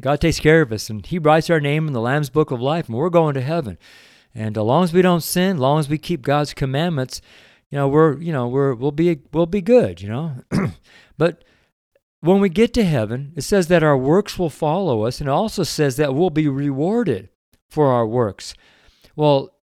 God 0.00 0.20
takes 0.20 0.38
care 0.38 0.62
of 0.62 0.72
us, 0.72 0.90
and 0.90 1.04
He 1.04 1.18
writes 1.18 1.48
our 1.50 1.60
name 1.60 1.86
in 1.86 1.92
the 1.92 2.00
Lamb's 2.00 2.30
Book 2.30 2.50
of 2.50 2.60
Life, 2.60 2.88
and 2.88 2.96
we're 2.96 3.08
going 3.10 3.34
to 3.34 3.40
heaven. 3.40 3.78
And 4.34 4.56
as 4.56 4.62
long 4.62 4.84
as 4.84 4.92
we 4.92 5.02
don't 5.02 5.22
sin, 5.22 5.56
as 5.56 5.60
long 5.60 5.78
as 5.80 5.88
we 5.88 5.98
keep 5.98 6.22
God's 6.22 6.54
commandments, 6.54 7.20
you 7.70 7.76
know, 7.76 7.88
we're 7.88 8.18
you 8.20 8.32
know 8.32 8.48
we're 8.48 8.74
we'll 8.74 8.92
be 8.92 9.20
we'll 9.32 9.46
be 9.46 9.62
good, 9.62 10.00
you 10.00 10.08
know. 10.08 10.42
but 11.18 11.44
when 12.20 12.40
we 12.40 12.48
get 12.48 12.74
to 12.74 12.84
heaven, 12.84 13.32
it 13.36 13.42
says 13.42 13.68
that 13.68 13.82
our 13.82 13.96
works 13.96 14.38
will 14.38 14.50
follow 14.50 15.04
us, 15.04 15.20
and 15.20 15.28
it 15.28 15.32
also 15.32 15.62
says 15.62 15.96
that 15.96 16.14
we'll 16.14 16.30
be 16.30 16.48
rewarded 16.48 17.30
for 17.68 17.88
our 17.88 18.06
works. 18.06 18.54
Well, 19.16 19.54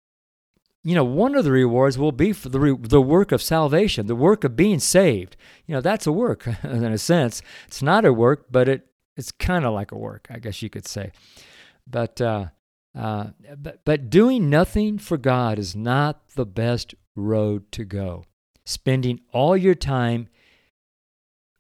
you 0.83 0.95
know, 0.95 1.05
one 1.05 1.35
of 1.35 1.45
the 1.45 1.51
rewards 1.51 1.97
will 1.97 2.13
be 2.13 2.33
for 2.33 2.51
the, 2.51 2.61
re- 2.61 2.77
the 2.79 3.01
work 3.01 3.33
of 3.33 3.41
salvation, 3.41 4.07
the 4.07 4.15
work 4.15 4.45
of 4.45 4.55
being 4.55 4.79
saved. 4.79 5.37
You 5.67 5.75
know, 5.75 5.81
that's 5.81 6.07
a 6.07 6.13
work 6.13 6.47
in 6.63 6.85
a 6.85 6.99
sense. 6.99 7.41
It's 7.67 7.83
not 7.83 8.05
a 8.05 8.13
work, 8.13 8.47
but 8.51 8.69
it 8.69 8.87
it's 9.17 9.33
kind 9.33 9.65
of 9.65 9.73
like 9.73 9.93
a 9.93 9.99
work, 9.99 10.27
I 10.31 10.39
guess 10.39 10.63
you 10.63 10.71
could 10.71 10.87
say. 10.87 11.13
But, 11.87 12.21
uh, 12.21 12.47
uh, 12.97 13.29
but 13.59 13.85
but 13.85 14.09
doing 14.09 14.49
nothing 14.49 14.99
for 14.99 15.17
God 15.17 15.59
is 15.59 15.75
not 15.75 16.29
the 16.37 16.47
best 16.47 16.95
road 17.17 17.73
to 17.73 17.85
go. 17.85 18.25
Spending 18.65 19.21
all 19.33 19.57
your 19.57 19.75
time 19.75 20.29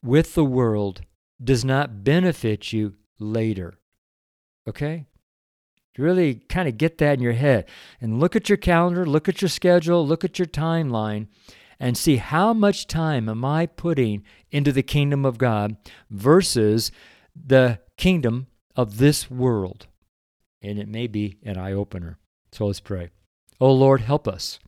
with 0.02 0.34
the 0.34 0.44
world 0.44 1.02
does 1.42 1.64
not 1.64 2.04
benefit 2.04 2.72
you 2.72 2.94
later. 3.18 3.74
Okay? 4.68 5.06
really 5.98 6.34
kind 6.48 6.68
of 6.68 6.76
get 6.76 6.98
that 6.98 7.14
in 7.14 7.22
your 7.22 7.32
head 7.32 7.66
and 8.00 8.18
look 8.18 8.34
at 8.34 8.48
your 8.48 8.58
calendar, 8.58 9.06
look 9.06 9.28
at 9.28 9.40
your 9.40 9.48
schedule, 9.48 10.06
look 10.06 10.24
at 10.24 10.38
your 10.38 10.46
timeline, 10.46 11.28
and 11.78 11.96
see 11.96 12.16
how 12.16 12.52
much 12.52 12.86
time 12.86 13.28
am 13.28 13.44
I 13.44 13.66
putting 13.66 14.22
into 14.50 14.72
the 14.72 14.82
kingdom 14.82 15.24
of 15.24 15.38
God 15.38 15.76
versus 16.10 16.90
the 17.34 17.80
kingdom 17.96 18.46
of 18.76 18.98
this 18.98 19.30
world. 19.30 19.86
And 20.62 20.78
it 20.78 20.88
may 20.88 21.06
be 21.06 21.38
an 21.42 21.58
eye 21.58 21.72
opener. 21.72 22.18
So 22.52 22.66
let's 22.66 22.80
pray. 22.80 23.10
Oh 23.60 23.72
Lord, 23.72 24.00
help 24.00 24.26
us. 24.26 24.58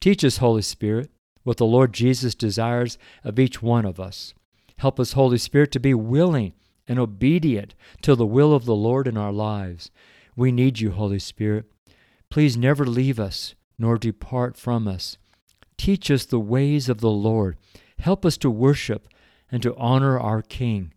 Teach 0.00 0.24
us, 0.24 0.38
Holy 0.38 0.62
Spirit, 0.62 1.10
what 1.42 1.56
the 1.56 1.66
Lord 1.66 1.92
Jesus 1.92 2.34
desires 2.34 2.98
of 3.24 3.38
each 3.38 3.62
one 3.62 3.84
of 3.84 4.00
us. 4.00 4.34
Help 4.78 4.98
us, 4.98 5.12
Holy 5.12 5.38
Spirit, 5.38 5.72
to 5.72 5.80
be 5.80 5.94
willing 5.94 6.54
and 6.88 6.98
obedient 6.98 7.74
to 8.02 8.14
the 8.14 8.26
will 8.26 8.54
of 8.54 8.64
the 8.64 8.74
Lord 8.74 9.06
in 9.06 9.16
our 9.16 9.32
lives. 9.32 9.90
We 10.36 10.52
need 10.52 10.80
you, 10.80 10.92
Holy 10.92 11.18
Spirit. 11.18 11.66
Please 12.30 12.56
never 12.56 12.86
leave 12.86 13.20
us 13.20 13.54
nor 13.78 13.96
depart 13.96 14.56
from 14.56 14.86
us. 14.86 15.16
Teach 15.76 16.10
us 16.10 16.24
the 16.24 16.40
ways 16.40 16.88
of 16.88 17.00
the 17.00 17.10
Lord. 17.10 17.56
Help 17.98 18.24
us 18.26 18.36
to 18.38 18.50
worship 18.50 19.08
and 19.50 19.62
to 19.62 19.74
honor 19.76 20.18
our 20.18 20.42
King. 20.42 20.92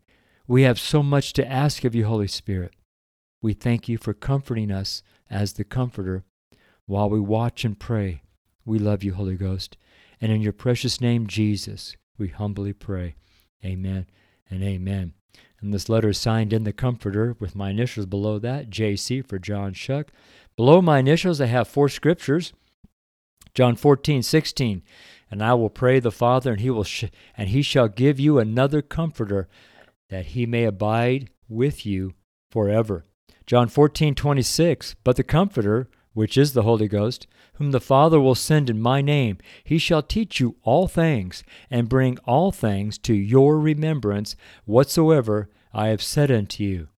We 0.47 0.63
have 0.63 0.79
so 0.79 1.01
much 1.01 1.31
to 1.33 1.49
ask 1.49 1.85
of 1.85 1.95
you, 1.95 2.05
Holy 2.05 2.27
Spirit. 2.27 2.73
We 3.41 3.53
thank 3.53 3.87
you 3.87 3.97
for 3.97 4.13
comforting 4.13 4.71
us 4.71 5.01
as 5.29 5.53
the 5.53 5.63
Comforter 5.63 6.25
while 6.85 7.09
we 7.09 7.19
watch 7.19 7.63
and 7.63 7.79
pray. 7.79 8.23
We 8.65 8.77
love 8.77 9.03
you, 9.03 9.13
Holy 9.13 9.35
Ghost. 9.35 9.77
And 10.19 10.33
in 10.33 10.41
your 10.41 10.53
precious 10.53 10.99
name, 10.99 11.27
Jesus, 11.27 11.95
we 12.17 12.27
humbly 12.27 12.73
pray. 12.73 13.15
Amen 13.63 14.07
and 14.49 14.63
amen. 14.63 15.13
And 15.61 15.73
this 15.73 15.87
letter 15.87 16.09
is 16.09 16.17
signed 16.17 16.51
in 16.51 16.65
the 16.65 16.73
Comforter 16.73 17.37
with 17.39 17.55
my 17.55 17.69
initials 17.69 18.05
below 18.05 18.37
that, 18.39 18.69
JC 18.69 19.25
for 19.25 19.39
John 19.39 19.73
Choque. 19.73 20.11
Below 20.57 20.81
my 20.81 20.99
initials, 20.99 21.39
I 21.39 21.45
have 21.45 21.69
four 21.69 21.87
scriptures. 21.87 22.51
John 23.53 23.77
14, 23.77 24.21
16. 24.21 24.83
And 25.31 25.41
I 25.41 25.53
will 25.53 25.69
pray 25.69 26.01
the 26.01 26.11
Father, 26.11 26.51
and 26.51 26.59
he 26.59 26.69
will 26.69 26.83
sh- 26.83 27.05
and 27.37 27.49
he 27.49 27.61
shall 27.61 27.87
give 27.87 28.19
you 28.19 28.39
another 28.39 28.81
comforter, 28.81 29.47
that 30.13 30.27
he 30.27 30.45
may 30.45 30.63
abide 30.63 31.27
with 31.49 31.87
you 31.87 32.13
forever. 32.51 33.03
John 33.47 33.67
14, 33.67 34.13
26. 34.13 34.95
But 35.03 35.15
the 35.15 35.23
Comforter, 35.23 35.89
which 36.13 36.37
is 36.37 36.53
the 36.53 36.61
Holy 36.61 36.87
Ghost, 36.87 37.25
whom 37.55 37.71
the 37.71 37.81
Father 37.81 38.19
will 38.19 38.35
send 38.35 38.69
in 38.69 38.79
my 38.79 39.01
name, 39.01 39.39
he 39.63 39.79
shall 39.79 40.03
teach 40.03 40.39
you 40.39 40.55
all 40.61 40.87
things, 40.87 41.43
and 41.71 41.89
bring 41.89 42.19
all 42.25 42.51
things 42.51 42.99
to 42.99 43.15
your 43.15 43.59
remembrance, 43.59 44.35
whatsoever 44.65 45.49
I 45.73 45.87
have 45.87 46.03
said 46.03 46.29
unto 46.29 46.63
you. 46.63 46.89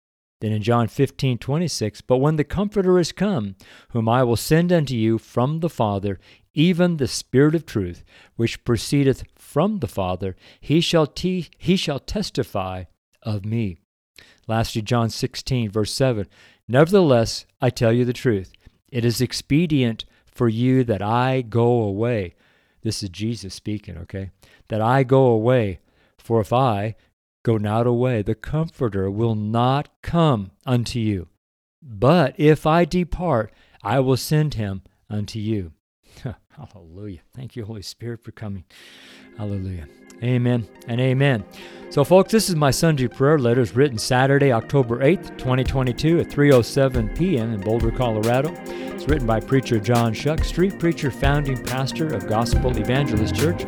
Then 0.42 0.52
in 0.52 0.62
John 0.62 0.90
15, 0.90 1.38
26, 1.38 2.02
But 2.02 2.18
when 2.18 2.36
the 2.36 2.44
Comforter 2.44 3.00
is 3.00 3.14
come, 3.14 3.56
whom 3.92 4.10
I 4.10 4.24
will 4.24 4.36
send 4.36 4.74
unto 4.74 4.94
you 4.94 5.20
from 5.20 5.62
the 5.62 5.70
Father, 5.70 6.20
even 6.54 6.98
the 6.98 7.08
Spirit 7.08 7.56
of 7.56 7.66
truth, 7.66 8.04
which 8.36 8.66
proceedeth 8.66 9.24
from 9.38 9.80
the 9.80 9.88
Father, 9.88 10.36
he 10.60 10.82
shall, 10.82 11.08
te- 11.08 11.48
he 11.58 11.78
shall 11.78 12.00
testify 12.00 12.84
of 13.26 13.44
me. 13.44 13.78
Lastly, 14.48 14.82
John 14.82 15.10
16, 15.10 15.70
verse 15.70 15.92
7, 15.92 16.28
Nevertheless, 16.68 17.46
I 17.62 17.70
tell 17.70 17.92
you 17.92 18.06
the 18.06 18.14
truth. 18.14 18.54
It 18.90 19.04
is 19.04 19.20
expedient 19.20 20.06
for 20.26 20.48
you 20.48 20.84
that 20.86 21.02
I 21.02 21.42
go 21.42 21.82
away. 21.82 22.36
This 22.82 23.04
is 23.04 23.10
Jesus 23.10 23.54
speaking, 23.54 23.98
okay? 23.98 24.32
That 24.70 24.82
I 24.82 25.04
go 25.04 25.26
away. 25.26 25.80
For 26.18 26.40
if 26.40 26.54
I 26.54 26.96
go 27.44 27.58
not 27.58 27.88
away, 27.88 28.22
the 28.22 28.36
Comforter 28.36 29.10
will 29.10 29.36
not 29.36 29.90
come 30.02 30.52
unto 30.66 31.00
you. 31.00 31.28
But 31.82 32.36
if 32.38 32.66
I 32.66 32.86
depart, 32.86 33.52
I 33.84 34.00
will 34.00 34.18
send 34.18 34.56
him 34.56 34.84
unto 35.10 35.40
you. 35.40 35.74
Hallelujah. 36.56 37.20
Thank 37.36 37.56
you, 37.56 37.66
Holy 37.66 37.82
Spirit, 37.82 38.24
for 38.24 38.32
coming. 38.32 38.64
Hallelujah. 39.38 39.88
Amen 40.24 40.68
and 40.88 41.02
amen. 41.02 41.44
So, 41.90 42.04
folks, 42.04 42.32
this 42.32 42.50
is 42.50 42.56
my 42.56 42.72
Sunday 42.72 43.08
prayer 43.08 43.38
letters 43.38 43.76
written 43.76 43.98
Saturday, 43.98 44.52
October 44.52 45.00
8th, 45.00 45.38
2022 45.38 46.22
at 46.22 46.28
3.07 46.28 47.18
p.m. 47.18 47.54
in 47.54 47.62
Boulder, 47.62 47.92
Colorado. 47.92 48.54
It's 48.66 49.08
written 49.08 49.28
by 49.28 49.40
preacher 49.40 49.80
John 49.80 50.14
Choque, 50.14 50.44
street 50.44 50.80
preacher, 50.80 51.12
founding 51.12 51.62
pastor 51.64 52.14
of 52.14 52.28
Gospel 52.28 52.78
Evangelist 52.78 53.36
Church, 53.36 53.66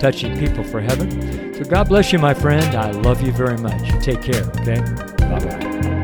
touching 0.00 0.36
people 0.38 0.64
for 0.64 0.80
heaven. 0.80 1.54
So 1.54 1.64
God 1.64 1.88
bless 1.88 2.12
you, 2.12 2.18
my 2.18 2.34
friend. 2.34 2.76
I 2.76 2.90
love 2.90 3.22
you 3.22 3.32
very 3.32 3.58
much. 3.58 4.04
Take 4.04 4.22
care, 4.22 4.44
okay? 4.60 4.80
Bye-bye. 5.18 6.03